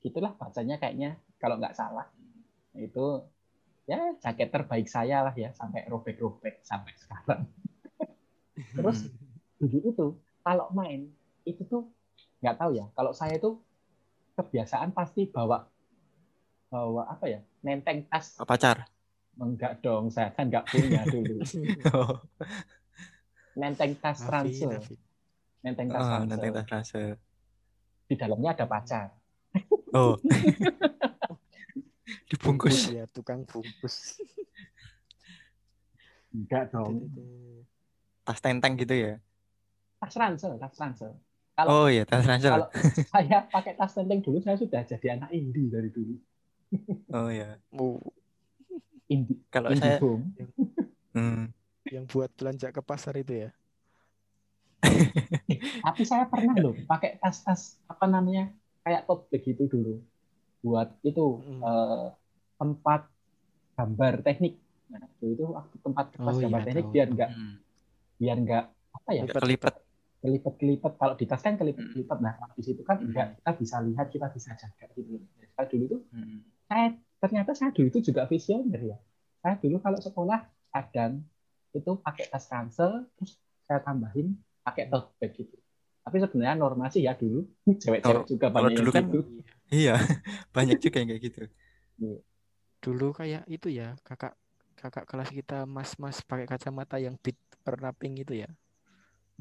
Gitulah 0.03 0.33
bacanya 0.39 0.79
kayaknya 0.79 1.19
kalau 1.43 1.59
nggak 1.59 1.75
salah. 1.75 2.07
Itu 2.75 3.27
ya 3.91 4.15
jaket 4.23 4.49
terbaik 4.55 4.87
saya 4.87 5.27
lah 5.27 5.35
ya 5.35 5.51
sampai 5.59 5.91
robek-robek 5.91 6.63
sampai 6.63 6.95
sekarang. 6.95 7.43
Terus 8.79 9.11
dulu 9.59 9.79
itu 9.91 10.07
kalau 10.47 10.71
main 10.71 11.11
itu 11.43 11.63
tuh 11.67 11.91
nggak 12.43 12.57
tahu 12.63 12.79
ya. 12.79 12.87
Kalau 12.95 13.11
saya 13.11 13.35
itu 13.39 13.59
kebiasaan 14.39 14.95
pasti 14.95 15.27
bawa 15.31 15.67
bawa 16.75 17.07
apa 17.07 17.31
ya? 17.31 17.41
Nenteng 17.63 18.03
tas. 18.11 18.35
Pacar. 18.43 18.91
Enggak 19.39 19.79
dong, 19.79 20.11
saya 20.11 20.35
kan 20.35 20.51
nggak 20.51 20.67
punya 20.67 21.07
dulu. 21.07 21.39
Oh, 21.95 22.19
Nenteng 23.55 23.95
tas 24.03 24.19
ransel. 24.27 24.75
Afin. 24.75 24.99
Nenteng 25.63 25.95
tas 25.95 26.03
oh, 26.03 26.11
ransel. 26.11 26.29
nanti 26.35 26.47
tas 26.51 26.67
rasa. 26.67 27.01
Di 28.11 28.15
dalamnya 28.19 28.59
ada 28.59 28.67
pacar. 28.67 29.15
Oh. 29.95 30.19
Dibungkus. 32.29 32.91
ya 32.91 33.07
tukang 33.15 33.47
bungkus. 33.47 34.19
Enggak 36.35 36.75
dong. 36.75 37.07
Tas 38.27 38.43
tenteng 38.43 38.75
gitu 38.75 38.99
ya? 38.99 39.23
tas 40.03 40.15
ransel, 40.19 40.59
tas 40.61 40.75
ransel. 40.77 41.15
Kalau 41.55 41.69
Oh 41.71 41.87
iya, 41.87 42.03
tas 42.03 42.27
ransel. 42.27 42.51
kalau 42.51 42.69
saya 43.15 43.47
pakai 43.47 43.79
tas 43.79 43.95
tenteng 43.95 44.21
dulu, 44.21 44.43
saya 44.43 44.59
sudah 44.59 44.83
jadi 44.83 45.17
anak 45.17 45.31
indie 45.31 45.71
dari 45.71 45.89
dulu. 45.89 46.19
Oh 47.13 47.29
iya. 47.31 47.59
Oh, 47.73 48.01
Indie, 49.07 49.37
Kalau 49.53 49.69
indie 49.71 49.81
saya 49.85 50.01
home. 50.01 50.25
hmm, 51.15 51.43
yang 51.93 52.05
buat 52.09 52.31
belanja 52.35 52.73
ke 52.73 52.81
pasar 52.81 53.15
itu 53.21 53.47
ya. 53.47 53.51
Tapi 55.85 56.03
saya 56.05 56.25
pernah 56.29 56.57
loh 56.57 56.75
pakai 56.85 57.17
tas-tas 57.21 57.81
apa 57.89 58.05
namanya 58.05 58.53
kayak 58.85 59.05
tote 59.09 59.29
bag 59.33 59.43
gitu 59.45 59.65
dulu 59.69 59.95
buat 60.65 60.89
itu 61.05 61.25
Mm. 61.45 61.61
eh, 61.61 62.07
tempat 62.57 63.01
gambar 63.77 64.15
teknik. 64.25 64.55
Nah, 64.89 65.05
itu 65.21 65.27
itu 65.37 65.45
waktu 65.51 65.77
tempat 65.81 66.05
kertas 66.15 66.35
Oh, 66.37 66.41
gambar 66.41 66.61
iya, 66.63 66.67
teknik 66.71 66.85
tahu. 66.89 66.95
biar 66.95 67.07
enggak 67.13 67.31
Hmm. 67.33 67.55
biar 68.15 68.37
enggak 68.41 68.65
apa 68.95 69.11
ya 69.13 69.23
Nggak 69.27 69.39
kelipet. 69.43 69.75
kelipet-kelipet 70.25 70.93
kalau 70.97 71.15
di 71.21 71.25
tas 71.29 71.43
kan 71.45 71.53
kelipet-kelipet 71.61 72.19
nah 72.25 72.33
di 72.57 72.63
situ 72.65 72.81
kan 72.81 72.97
Hmm. 72.97 73.13
enggak 73.13 73.27
kita 73.37 73.51
bisa 73.61 73.77
lihat 73.85 74.07
kita 74.09 74.27
bisa 74.33 74.51
jaga 74.57 74.85
gitu 74.97 75.21
Nah, 75.21 75.49
saya 75.53 75.67
dulu 75.69 75.85
tuh 75.91 76.01
Hmm. 76.13 76.41
Saya 76.69 76.87
ternyata 77.23 77.51
saya 77.59 77.71
dulu 77.77 77.87
itu 77.93 78.01
juga 78.13 78.23
visioner 78.33 78.81
ya 78.93 78.97
saya 79.43 79.55
dulu 79.63 79.77
kalau 79.85 79.99
sekolah 80.07 80.41
kadang 80.73 81.13
itu 81.77 81.91
pakai 82.05 82.25
tas 82.33 82.47
ransel 82.53 82.91
terus 83.17 83.33
saya 83.67 83.81
tambahin 83.87 84.27
pakai 84.67 84.85
tote 84.91 85.09
bag 85.21 85.33
gitu 85.41 85.57
tapi 86.05 86.17
sebenarnya 86.23 86.57
normasi 86.65 86.99
ya 87.07 87.13
dulu 87.21 87.39
cewek-cewek 87.83 88.25
juga 88.31 88.47
kalau 88.55 88.69
banyak 88.69 88.73
dulu 88.77 88.91
yang 88.95 88.95
kan- 88.95 89.09
gitu. 89.13 89.31
Iya, 89.75 89.93
banyak 90.57 90.79
juga 90.85 90.97
yang 91.03 91.09
kayak 91.11 91.23
gitu. 91.29 91.41
Dulu 92.85 93.07
kayak 93.19 93.43
itu 93.57 93.69
ya, 93.81 93.89
kakak 94.07 94.33
kakak 94.81 95.05
kelas 95.11 95.31
kita 95.39 95.59
mas-mas 95.77 96.17
pakai 96.29 96.47
kacamata 96.53 96.97
yang 97.05 97.15
beat 97.23 97.39
warna 97.67 97.91
pink 98.01 98.15
itu 98.25 98.35
ya. 98.45 98.49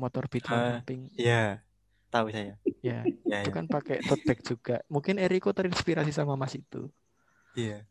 Motor 0.01 0.25
beat 0.31 0.45
warna 0.53 0.77
Ah, 0.77 0.85
pink. 0.87 1.03
Iya, 1.19 1.33
tahu 2.11 2.27
saya. 2.35 2.53
Ya, 2.87 2.93
Ya, 3.25 3.37
itu 3.37 3.47
ya. 3.49 3.55
kan 3.55 3.65
pakai 3.73 3.95
tote 4.07 4.23
bag 4.27 4.39
juga. 4.49 4.73
Mungkin 4.93 5.15
Eriko 5.23 5.49
terinspirasi 5.57 6.11
sama 6.19 6.33
Mas 6.41 6.53
itu. 6.61 6.77
Iya. 7.53 7.85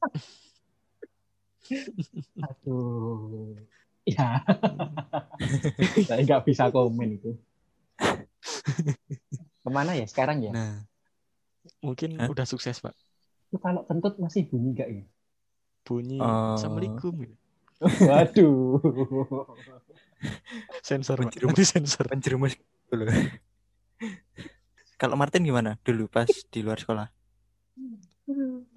aduh 2.43 3.55
ya 4.03 4.43
saya 6.11 6.21
nggak 6.27 6.43
bisa 6.43 6.67
komen 6.69 7.17
itu 7.17 7.39
ke 9.63 9.71
mana 9.71 9.95
ya 9.95 10.03
sekarang 10.05 10.43
ya 10.43 10.51
Nah, 10.51 10.83
mungkin 11.79 12.19
Hah? 12.19 12.27
udah 12.27 12.43
sukses, 12.43 12.83
Pak. 12.83 12.91
itu 13.49 13.57
kalau 13.63 13.87
kentut 13.87 14.19
masih 14.19 14.51
bunyi 14.51 14.75
nggak 14.75 14.89
ya 14.91 15.05
Bunyi 15.83 16.19
Oh. 16.19 16.59
Assalamualaikum. 16.59 17.15
waduh 17.83 18.79
Sensor. 20.83 21.19
Nanti 21.19 21.67
sensor. 21.67 22.07
Penjerumus 22.07 22.55
dulu. 22.87 23.11
Kalau 24.95 25.19
Martin 25.19 25.43
gimana 25.43 25.75
dulu 25.83 26.07
pas 26.07 26.31
di 26.31 26.63
luar 26.63 26.79
sekolah? 26.79 27.11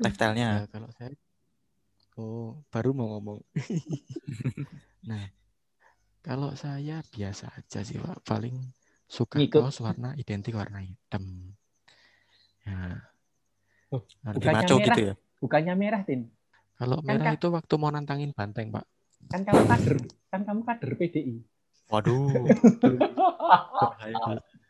Lifestyle-nya? 0.02 0.48
Ya, 0.64 0.66
kalau 0.72 0.90
saya 0.96 1.12
Oh, 2.16 2.64
baru 2.72 2.96
mau 2.96 3.12
ngomong. 3.12 3.44
nah, 5.10 5.28
kalau 6.24 6.56
saya 6.56 7.04
biasa 7.12 7.52
aja 7.52 7.84
sih, 7.84 8.00
Pak. 8.00 8.24
Paling 8.24 8.56
suka 9.04 9.36
Ngikut. 9.44 9.68
kaos 9.68 9.84
warna 9.84 10.16
identik 10.16 10.56
warna 10.56 10.80
hitam. 10.80 11.52
Ya. 12.64 13.04
Oh, 13.92 14.00
Bukannya 14.32 14.64
maco 14.64 14.76
merah. 14.80 14.96
gitu 14.96 15.02
ya? 15.12 15.16
bukannya 15.44 15.74
merah 15.78 16.02
tin 16.02 16.26
kalau 16.76 16.98
kan, 17.06 17.20
merah 17.22 17.36
Kak. 17.36 17.38
itu 17.38 17.48
waktu 17.54 17.74
mau 17.78 17.92
nantangin 17.94 18.32
banteng, 18.34 18.74
Pak. 18.74 18.82
kan 19.30 19.42
kamu 19.46 19.62
kader 19.68 19.96
kan 20.32 20.42
kamu 20.42 20.62
kader 20.66 20.92
PDI 20.98 21.36
Waduh. 21.92 22.50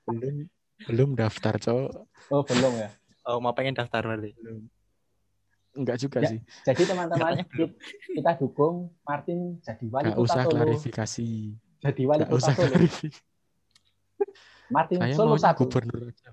Belum 0.05 0.35
belum 0.83 1.09
daftar, 1.15 1.55
Cok. 1.55 1.89
oh 2.33 2.41
belum 2.43 2.73
ya 2.75 2.89
Oh, 3.25 3.39
mau 3.41 3.55
pengen 3.57 3.73
daftar 3.73 4.03
berarti. 4.05 4.35
Enggak 5.75 5.97
juga 5.99 6.23
Ya, 6.23 6.29
sih. 6.31 6.39
jadi 6.63 6.81
teman-teman 6.87 7.43
kita 8.09 8.31
dukung 8.39 8.75
Martin 9.03 9.59
jadi 9.59 9.85
wali 9.91 10.07
Enggak 10.07 10.17
kota 10.17 10.25
usah 10.25 10.41
Solo 10.41 10.55
klarifikasi. 10.55 11.29
jadi 11.83 12.01
wali 12.07 12.19
Enggak 12.23 12.31
kota 12.31 12.39
usah 12.41 12.53
Solo 12.55 12.67
klarifikasi. 12.71 13.21
Martin 14.65 14.97
Saya 14.97 15.13
Solo 15.13 15.35
satu 15.35 15.59
gubernur 15.61 16.01
aja. 16.07 16.29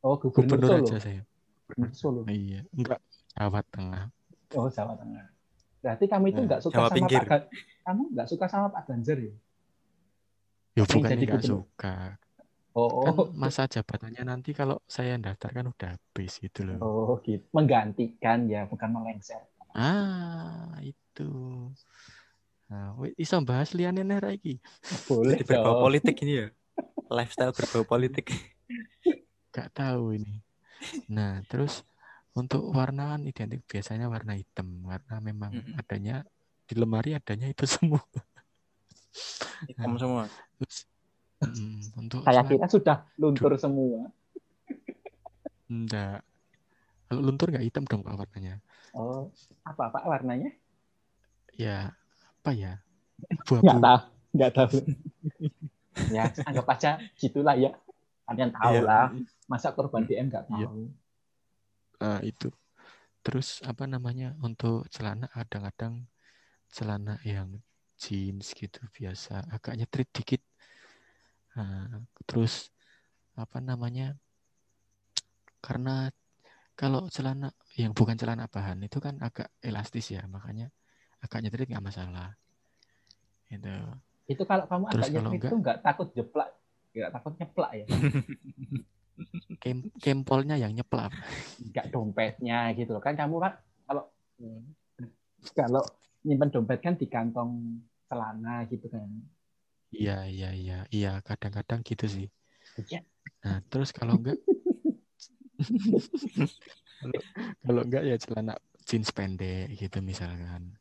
oh 0.00 0.14
gubernur, 0.14 0.60
Gubernur 0.60 0.68
Solo 0.68 0.84
aja 0.86 0.96
saya. 1.00 1.22
Gubernur 1.66 1.92
Solo 1.92 2.20
Iya, 2.26 2.60
enggak 2.70 3.00
Jawa 3.32 3.60
Tengah. 3.66 4.04
oh 4.54 4.68
Jawa 4.68 4.94
Tengah 4.94 5.26
berarti 5.80 6.04
kamu 6.04 6.24
itu 6.28 6.36
Nah, 6.36 6.46
nggak 6.46 6.60
suka 6.60 6.74
Jawa 6.76 6.88
sama 6.88 6.96
pinggir. 7.00 7.20
Pak 7.24 7.40
kamu 7.82 8.02
nggak 8.12 8.28
suka 8.28 8.44
sama 8.46 8.66
Pak 8.68 8.82
Ganjar 8.86 9.16
ya 9.18 9.32
Ya 10.70 10.84
bukan 10.86 11.08
jadi 11.08 11.24
enggak 11.24 11.42
suka. 11.42 11.94
Oh 12.74 12.90
Kan 13.04 13.12
oh, 13.20 13.28
masa 13.42 13.62
jabatannya 13.74 14.22
nanti 14.30 14.50
kalau 14.58 14.76
saya 14.96 15.16
daftar 15.24 15.50
kan 15.56 15.66
udah 15.72 15.88
habis 15.96 16.32
gitu 16.44 16.60
loh. 16.68 16.78
oh 16.84 17.12
gitu 17.26 17.44
menggantikan 17.56 18.38
ya 18.52 18.60
bukan 18.70 18.90
melengser 18.94 19.40
Ah, 19.74 20.78
itu. 20.82 21.22
Nah, 22.70 22.94
wih, 23.00 23.12
iso 23.22 23.36
bahas 23.48 23.70
liane 23.76 24.00
nih 24.06 24.18
iki. 24.38 24.52
boleh 25.08 25.36
Jadi 25.38 25.42
berbau 25.48 25.74
politik 25.82 26.14
ini 26.22 26.32
ya. 26.40 26.46
Lifestyle 27.16 27.54
berbau 27.58 27.84
politik. 27.92 28.26
Gak 29.54 29.68
tahu 29.74 30.14
ini. 30.18 30.34
Nah, 31.16 31.42
terus 31.50 31.82
untuk 32.38 32.62
warna 32.78 33.02
kan 33.16 33.22
identik 33.30 33.62
biasanya 33.72 34.06
warna 34.14 34.32
hitam. 34.40 34.68
Warna 34.90 35.14
memang 35.28 35.52
Mm-mm. 35.54 35.74
adanya 35.80 36.14
di 36.68 36.74
lemari 36.80 37.10
adanya 37.18 37.46
itu 37.50 37.64
semua. 37.76 38.02
Hitam 39.68 39.98
semua. 39.98 40.24
Terus, 40.58 40.76
mm, 41.42 41.96
untuk 41.96 42.20
saya 42.22 42.40
celana- 42.40 42.50
kira 42.50 42.66
sudah 42.66 42.96
luntur 43.16 43.52
semua 43.56 44.08
enggak. 45.66 46.20
Kalau 47.06 47.20
luntur 47.20 47.50
nggak 47.50 47.64
hitam 47.64 47.84
dong 47.84 48.02
Pak 48.02 48.14
warnanya. 48.16 48.58
oh 48.90 49.30
apa 49.62 49.86
pak 49.88 50.02
warnanya 50.02 50.50
Ya, 51.54 51.94
apa 52.40 52.50
ya? 52.50 52.72
nggak 53.20 53.62
Abu-abu. 53.62 53.80
tahu 53.80 53.98
nggak 54.30 54.50
tahu 54.52 54.78
ya 56.08 56.22
anggap 56.40 56.66
aja 56.68 56.90
gitulah 57.14 57.54
ya 57.54 57.70
kalian 58.24 58.50
tahu 58.50 58.72
Iya. 58.72 58.82
lah 58.82 59.06
masa 59.44 59.70
korban 59.70 60.02
DM 60.02 60.26
nggak 60.26 60.46
Iya. 60.48 60.66
tahu 60.66 60.82
Nah, 62.00 62.20
itu. 62.24 62.48
Terus 63.20 63.60
apa 63.60 63.84
namanya? 63.84 64.32
Untuk 64.40 64.88
celana 64.88 65.28
kadang-kadang 65.28 66.08
celana 66.66 67.20
yang 67.20 67.60
jeans 67.94 68.56
gitu 68.56 68.80
biasa, 68.88 69.44
agak 69.46 69.76
nyetrit 69.76 70.08
dikit. 70.08 70.40
Nah, 71.56 72.02
terus 72.28 72.70
apa 73.34 73.58
namanya? 73.58 74.14
Karena 75.60 76.08
kalau 76.78 77.10
celana 77.12 77.52
yang 77.76 77.92
bukan 77.92 78.16
celana 78.16 78.48
bahan 78.48 78.80
itu 78.84 78.96
kan 79.02 79.20
agak 79.20 79.52
elastis 79.60 80.14
ya, 80.14 80.24
makanya 80.30 80.72
agak 81.20 81.44
nyetrit 81.44 81.68
nggak 81.68 81.84
masalah. 81.84 82.32
Gitu. 83.50 83.74
itu 84.30 84.42
kalau 84.46 84.62
kamu 84.70 84.84
Terus 84.94 85.10
agak 85.10 85.22
enggak? 85.26 85.50
itu 85.50 85.54
nggak 85.58 85.78
takut 85.82 86.08
jeplak 86.14 86.48
nggak 86.94 87.10
takut 87.10 87.32
nyeplak 87.34 87.70
ya 87.74 87.84
Kem- 89.62 89.90
kempolnya 89.98 90.54
yang 90.54 90.70
nyeplak. 90.70 91.10
nggak 91.58 91.86
dompetnya 91.90 92.70
gitu 92.78 92.94
loh 92.94 93.02
kan 93.02 93.18
kamu 93.18 93.42
kan 93.42 93.52
kalau 93.90 94.06
kalau 95.50 95.82
nyimpen 96.22 96.50
dompet 96.54 96.78
kan 96.78 96.94
di 96.94 97.10
kantong 97.10 97.82
celana 98.06 98.62
gitu 98.70 98.86
kan 98.86 99.06
Iya, 99.90 100.22
iya, 100.30 100.50
iya, 100.54 100.78
iya, 100.94 101.12
kadang-kadang 101.26 101.82
gitu 101.82 102.06
sih. 102.06 102.26
Iya. 102.86 103.02
Nah, 103.42 103.58
terus 103.66 103.90
kalau 103.90 104.22
enggak 104.22 104.38
kalau, 107.66 107.82
enggak 107.82 108.02
ya 108.06 108.16
celana 108.22 108.54
jeans 108.86 109.10
pendek 109.10 109.74
gitu 109.76 109.98
misalkan. 110.00 110.78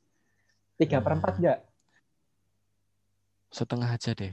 tiga 0.79 1.03
perempat 1.03 1.35
Nah. 1.35 1.39
nggak 1.43 1.59
Setengah 3.51 3.89
aja 3.91 4.11
deh. 4.15 4.31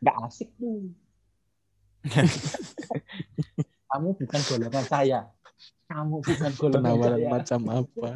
nggak 0.00 0.16
asik 0.28 0.52
tuh 0.60 0.92
kamu 3.88 4.08
bukan 4.20 4.40
golongan 4.44 4.84
saya 4.84 5.20
kamu 5.88 6.20
bukan 6.20 6.52
golongan 6.60 6.84
Penawaran 6.84 7.20
saya 7.20 7.32
macam 7.32 7.60
apa? 7.72 8.10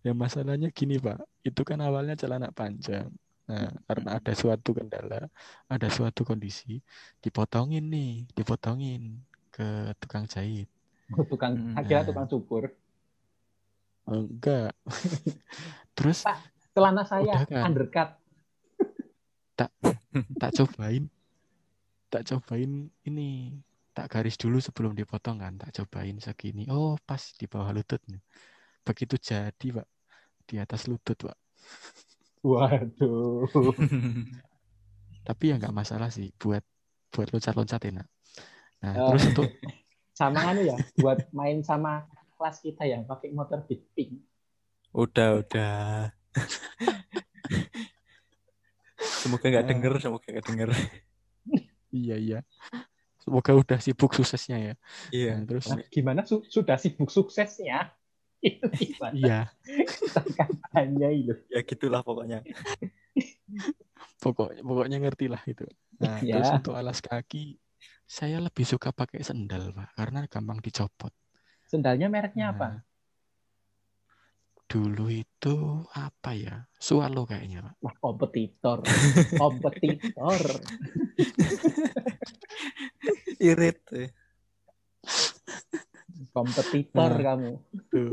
ya 0.00 0.12
masalahnya 0.16 0.68
gini, 0.72 0.96
Pak. 0.98 1.20
Itu 1.44 1.60
kan 1.62 1.78
awalnya 1.84 2.16
celana 2.16 2.48
panjang. 2.50 3.12
Nah, 3.50 3.66
karena 3.90 4.22
ada 4.22 4.32
suatu 4.38 4.70
kendala, 4.78 5.26
ada 5.66 5.88
suatu 5.90 6.22
kondisi, 6.22 6.78
dipotongin 7.18 7.82
nih, 7.90 8.30
dipotongin 8.30 9.18
ke 9.50 9.90
tukang 9.98 10.30
jahit. 10.30 10.70
Tukang 11.30 11.58
Hmm. 11.58 11.74
akhirnya 11.74 12.06
Nah. 12.06 12.08
tukang 12.14 12.28
cukur 12.30 12.64
Enggak. 14.06 14.70
Terus 15.98 16.22
Pak. 16.22 16.38
celana 16.70 17.02
saya 17.02 17.42
kan? 17.50 17.66
undercut 17.66 18.14
tak 20.40 20.50
cobain 20.56 21.04
tak 22.08 22.22
cobain 22.26 22.88
ini 23.04 23.60
tak 23.92 24.08
garis 24.08 24.40
dulu 24.40 24.56
sebelum 24.56 24.96
dipotong 24.96 25.42
kan 25.42 25.60
tak 25.60 25.76
cobain 25.76 26.16
segini 26.16 26.64
oh 26.72 26.96
pas 27.04 27.20
di 27.36 27.44
bawah 27.44 27.70
lutut 27.76 28.00
nih 28.08 28.22
begitu 28.80 29.20
jadi 29.20 29.66
pak 29.76 29.88
di 30.48 30.56
atas 30.56 30.88
lutut 30.88 31.28
pak 31.28 31.36
waduh 32.40 33.44
tapi 35.22 35.52
ya 35.52 35.60
nggak 35.60 35.76
masalah 35.76 36.08
sih 36.08 36.32
buat 36.36 36.64
buat 37.10 37.28
loncat-loncat 37.30 37.80
enak 37.92 38.06
nah 38.80 38.92
Oh. 38.96 39.12
terus 39.12 39.28
untuk 39.34 39.46
sama 40.20 40.40
anu 40.48 40.64
ya 40.64 40.76
buat 40.96 41.28
main 41.30 41.60
sama 41.60 42.08
kelas 42.36 42.60
kita 42.60 42.84
yang 42.84 43.04
pakai 43.04 43.30
motor 43.30 43.60
beat 43.64 43.84
pink 43.92 44.24
Udah, 44.90 45.38
udah. 45.38 46.10
Semoga 48.98 49.46
nggak 49.46 49.66
denger, 49.70 49.92
semoga 50.02 50.26
nggak 50.26 50.46
denger. 50.50 50.68
Iya 51.94 52.16
iya. 52.18 52.38
Semoga 53.22 53.54
udah 53.54 53.78
sibuk 53.78 54.10
suksesnya 54.10 54.58
ya. 54.58 54.74
Iya. 55.14 55.32
Nah, 55.38 55.46
terus 55.46 55.66
Nah, 55.70 55.78
gimana 55.86 56.26
su- 56.26 56.42
sudah 56.42 56.74
sibuk 56.74 57.06
suksesnya? 57.06 57.94
Gimana? 58.40 59.12
iya, 59.12 59.40
Kampanye 60.36 61.08
itu. 61.24 61.34
Ya 61.52 61.60
gitulah 61.60 62.00
pokoknya. 62.00 62.40
pokoknya 64.20 64.64
pokoknya 64.64 64.96
ngerti 65.00 65.26
lah 65.28 65.42
itu. 65.44 65.68
Nah, 66.00 66.16
Ya. 66.24 66.40
terus 66.40 66.50
untuk 66.56 66.72
alas 66.72 67.04
kaki 67.04 67.60
saya 68.08 68.40
lebih 68.40 68.64
suka 68.64 68.90
pakai 68.90 69.20
sendal, 69.22 69.70
Pak, 69.76 69.94
karena 69.94 70.24
gampang 70.26 70.58
dicopot. 70.58 71.12
Sendalnya 71.68 72.10
mereknya 72.10 72.50
apa? 72.50 72.66
Nah, 72.66 72.80
dulu 74.66 75.06
itu 75.12 75.84
apa 75.94 76.34
ya? 76.34 76.66
Swallow 76.80 77.28
kayaknya, 77.28 77.62
Pak. 77.62 77.74
Wah, 77.84 77.94
kompetitor. 78.02 78.78
kompetitor. 79.42 80.42
Irit. 83.38 83.80
Kompetitor 86.30 87.10
Nah. 87.10 87.20
kamu. 87.20 87.50
Tuh. 87.88 88.10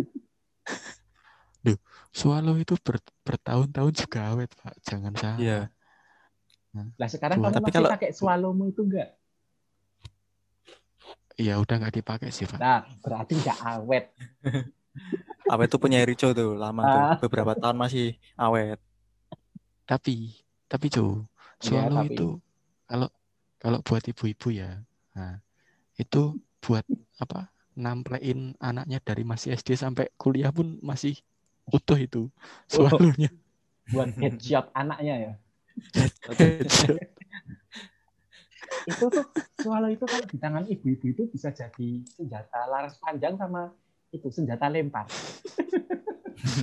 Duh, 1.62 1.78
Swallow 2.10 2.56
itu 2.56 2.74
ber- 2.80 3.04
bertahun-tahun 3.22 3.94
juga 3.96 4.20
awet, 4.32 4.50
Pak. 4.54 4.74
Jangan 4.82 5.14
salah. 5.14 5.38
Iya. 5.38 5.60
Lah 6.96 7.10
sekarang 7.10 7.38
Tuh, 7.38 7.44
kamu 7.46 7.54
tapi 7.54 7.66
masih 7.66 7.76
kalau- 7.76 7.92
pakai 7.92 8.12
swallowmu 8.12 8.64
itu 8.70 8.82
enggak? 8.84 9.10
Iya, 11.38 11.54
udah 11.58 11.76
nggak 11.78 11.96
dipakai 11.96 12.30
sih, 12.30 12.46
Pak. 12.46 12.58
Nah, 12.58 12.82
berarti 13.00 13.34
enggak 13.36 13.58
awet. 13.62 14.06
Awet 15.48 15.70
tuh 15.70 15.78
punya 15.78 16.02
Rico 16.02 16.34
tuh 16.34 16.58
lama 16.58 16.82
tuh. 16.82 17.00
Ah. 17.00 17.16
Beberapa 17.22 17.54
tahun 17.54 17.78
masih 17.78 18.18
awet. 18.36 18.82
Tapi, 19.86 20.34
tapi 20.66 20.86
Joe, 20.90 21.24
Iya, 21.62 21.86
Swallow 21.88 22.02
tapi- 22.04 22.10
itu 22.12 22.28
kalau 22.84 23.08
kalau 23.56 23.80
buat 23.80 24.04
ibu-ibu 24.04 24.48
ya, 24.50 24.82
nah, 25.14 25.38
itu 25.94 26.36
buat 26.60 26.82
apa? 27.16 27.48
Namplein 27.78 28.58
anaknya 28.58 28.98
dari 29.06 29.22
masih 29.22 29.54
SD 29.54 29.78
sampai 29.78 30.10
kuliah 30.18 30.50
pun 30.50 30.82
masih 30.82 31.14
utuh 31.70 32.00
itu 32.02 32.34
swallownya. 32.66 33.30
Buat 33.94 34.18
headshot 34.18 34.74
anaknya 34.74 35.16
ya. 35.16 35.34
Itu 38.90 39.06
tuh 39.14 39.26
swallow 39.62 39.94
itu 39.94 40.04
kalau 40.10 40.26
di 40.26 40.38
tangan 40.42 40.66
ibu-ibu 40.66 41.06
itu 41.14 41.24
bisa 41.30 41.54
jadi 41.54 41.90
senjata 42.10 42.66
laras 42.66 42.98
panjang 42.98 43.38
sama 43.38 43.72
itu 44.10 44.28
senjata 44.34 44.66
lempar. 44.68 45.06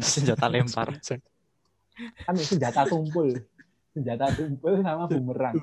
Senjata 0.02 0.50
lempar. 0.50 0.98
Kan 2.26 2.34
senjata 2.36 2.82
tumpul. 2.90 3.38
Senjata 3.94 4.26
tumpul 4.34 4.82
sama 4.82 5.06
bumerang. 5.06 5.56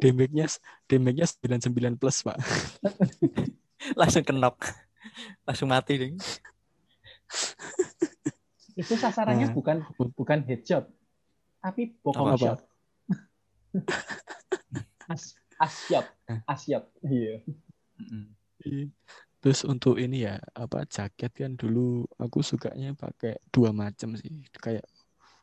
Damage-nya 0.00 0.48
damage-nya 0.88 1.26
99 1.60 2.00
plus, 2.00 2.24
Pak. 2.24 2.40
Langsung 4.00 4.24
kenok. 4.24 4.56
Langsung 5.44 5.68
mati 5.68 6.00
ding. 6.00 6.16
Itu 8.74 8.96
sasarannya 8.96 9.52
Nah. 9.52 9.54
bukan 9.54 9.76
bukan 10.16 10.40
headshot, 10.48 10.88
tapi 11.60 11.92
bokong 12.00 12.32
Apa? 12.32 12.40
shot. 12.40 12.60
As, 15.12 15.36
asyap, 15.60 16.06
asyap. 16.48 16.88
Iya. 17.04 17.44
Iya. 18.64 18.86
Terus 19.40 19.64
untuk 19.64 19.96
ini 19.96 20.24
ya, 20.24 20.36
apa 20.52 20.84
jaket 20.88 21.32
kan 21.32 21.56
dulu 21.56 22.04
aku 22.20 22.40
sukanya 22.44 22.92
pakai 22.96 23.36
dua 23.52 23.72
macam 23.72 24.16
sih. 24.16 24.44
Kayak 24.52 24.84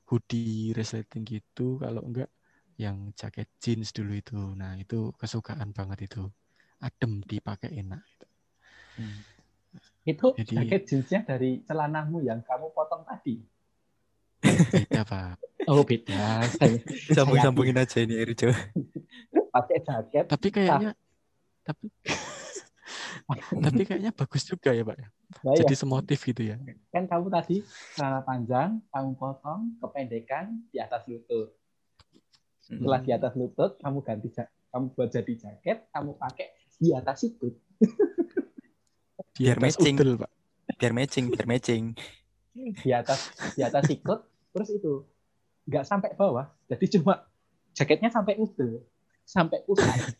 hoodie 0.07 0.71
resleting 0.73 1.27
gitu, 1.27 1.77
kalau 1.81 2.01
enggak 2.05 2.31
yang 2.77 3.11
jaket 3.17 3.49
jeans 3.59 3.89
dulu 3.91 4.13
itu. 4.17 4.37
Nah, 4.55 4.77
itu 4.77 5.11
kesukaan 5.17 5.73
banget 5.73 6.07
itu. 6.09 6.29
Adem 6.77 7.25
dipakai 7.25 7.73
enak. 7.73 8.05
Hmm. 8.97 9.17
Itu 10.07 10.33
Jadi- 10.33 10.55
jaket 10.55 10.81
jeansnya 10.87 11.19
dari 11.27 11.61
celanamu 11.67 12.23
yang 12.23 12.41
kamu 12.41 12.71
potong 12.73 13.03
tadi. 13.05 13.43
Beda, 14.41 15.01
Pak. 15.03 15.35
Oh 15.67 15.83
beda. 15.83 16.47
Sambung-sambungin 17.11 17.75
aja 17.75 17.99
ini 17.99 18.23
Rico. 18.23 18.47
pakai 19.51 19.77
jaket. 19.83 20.25
Tapi 20.31 20.47
kayaknya 20.53 20.95
tapi 21.67 21.91
tapi 23.65 23.81
kayaknya 23.83 24.15
bagus 24.15 24.47
juga 24.47 24.71
ya, 24.71 24.87
Pak. 24.87 24.95
ya. 24.95 25.07
Nah, 25.43 25.51
ya, 25.51 25.67
Jadi 25.67 25.75
semotif 25.75 26.23
gitu 26.23 26.39
ya. 26.47 26.55
kan 26.87 27.03
kamu 27.03 27.27
tadi 27.27 27.59
celana 27.99 28.23
panjang, 28.23 28.79
kamu 28.87 29.09
potong, 29.19 29.75
kependekan 29.83 30.63
di 30.71 30.79
atas 30.79 31.03
lutut. 31.11 31.51
Setelah 32.63 33.03
di 33.03 33.11
atas 33.11 33.35
lutut, 33.35 33.75
kamu 33.83 33.99
ganti 34.07 34.31
kamu 34.71 34.85
buat 34.95 35.09
jadi 35.11 35.33
jaket, 35.35 35.91
kamu 35.91 36.15
pakai 36.15 36.47
di 36.79 36.95
atas 36.95 37.27
itu. 37.27 37.51
Di 39.37 39.45
Biar 39.45 39.61
atas 39.61 39.77
matching. 39.77 39.95
udel, 39.95 40.11
Pak. 40.17 40.31
Biar 40.81 40.93
matching, 40.97 41.25
biar 41.29 41.47
matching. 41.47 41.83
Di 42.57 42.89
atas 42.89 43.19
di 43.53 43.61
atas 43.61 43.85
sikut, 43.85 44.25
terus 44.49 44.69
itu 44.73 45.05
nggak 45.69 45.85
sampai 45.85 46.09
bawah, 46.17 46.49
jadi 46.65 46.97
cuma 46.97 47.29
jaketnya 47.77 48.09
sampai 48.09 48.33
udel, 48.41 48.81
sampai 49.21 49.61
pusat. 49.61 50.17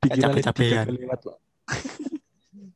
Lady 0.00 0.22
capek-capekan. 0.22 0.86
Gaga 0.86 0.96
lewat, 0.96 1.20
Pak. 1.26 1.38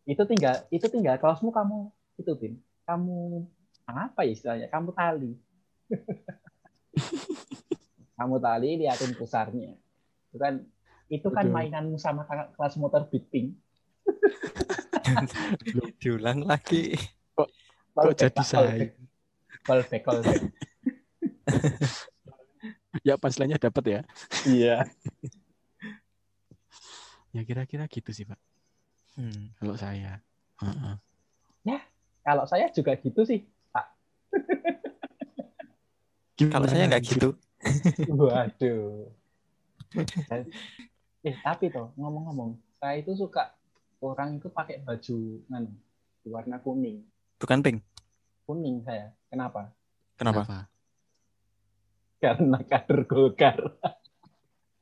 itu 0.04 0.22
tinggal 0.28 0.54
itu 0.68 0.86
tinggal 0.92 1.16
kaosmu 1.16 1.48
kamu 1.48 1.88
itu 2.20 2.32
tim 2.36 2.54
kamu 2.84 3.48
apa 3.88 4.28
ya 4.28 4.36
istilahnya 4.36 4.68
kamu 4.68 4.92
tali 4.92 5.32
kamu 8.20 8.36
tali 8.36 8.84
liatin 8.84 9.16
pusarnya 9.16 9.72
itu 10.28 10.36
kan 10.36 10.60
itu 11.14 11.28
kan 11.30 11.46
Betul. 11.46 11.54
mainanmu 11.54 11.96
sama 12.02 12.26
kakak 12.26 12.50
kelas 12.58 12.74
motor 12.80 13.06
beating 13.06 13.54
Diulang 16.02 16.44
lagi. 16.48 16.96
Kok 17.94 18.12
jadi 18.16 18.42
saya? 18.42 18.72
callback 19.64 20.02
callback 20.04 20.40
Ya 23.06 23.20
punchline-nya 23.20 23.60
dapat 23.60 23.84
ya. 23.84 24.00
iya 24.48 24.88
Ya 27.34 27.42
kira-kira 27.42 27.84
gitu 27.90 28.14
sih, 28.14 28.24
Pak. 28.24 28.38
Hmm. 29.18 29.50
Kalau 29.60 29.74
saya. 29.76 30.22
Heeh. 30.62 30.94
kalau 32.24 32.48
saya 32.48 32.72
juga 32.72 32.96
gitu 32.96 33.20
sih 33.28 33.44
Kalau 36.34 36.66
saya 36.66 36.90
nggak 36.90 37.04
gitu. 37.04 37.28
waduh 38.10 39.06
eh 41.24 41.36
tapi 41.40 41.72
tuh 41.72 41.90
ngomong-ngomong 41.96 42.60
saya 42.76 43.00
itu 43.00 43.16
suka 43.16 43.56
orang 44.04 44.36
itu 44.36 44.52
pakai 44.52 44.84
baju 44.84 45.16
nganu 45.48 45.72
warna 46.28 46.56
kuning. 46.60 47.04
Bukan 47.40 47.60
pink. 47.64 47.80
kuning 48.44 48.84
saya. 48.84 49.08
Kenapa? 49.32 49.72
Kenapa? 50.20 50.68
karena 52.24 52.56
kader 52.64 53.04
Golkar 53.04 53.58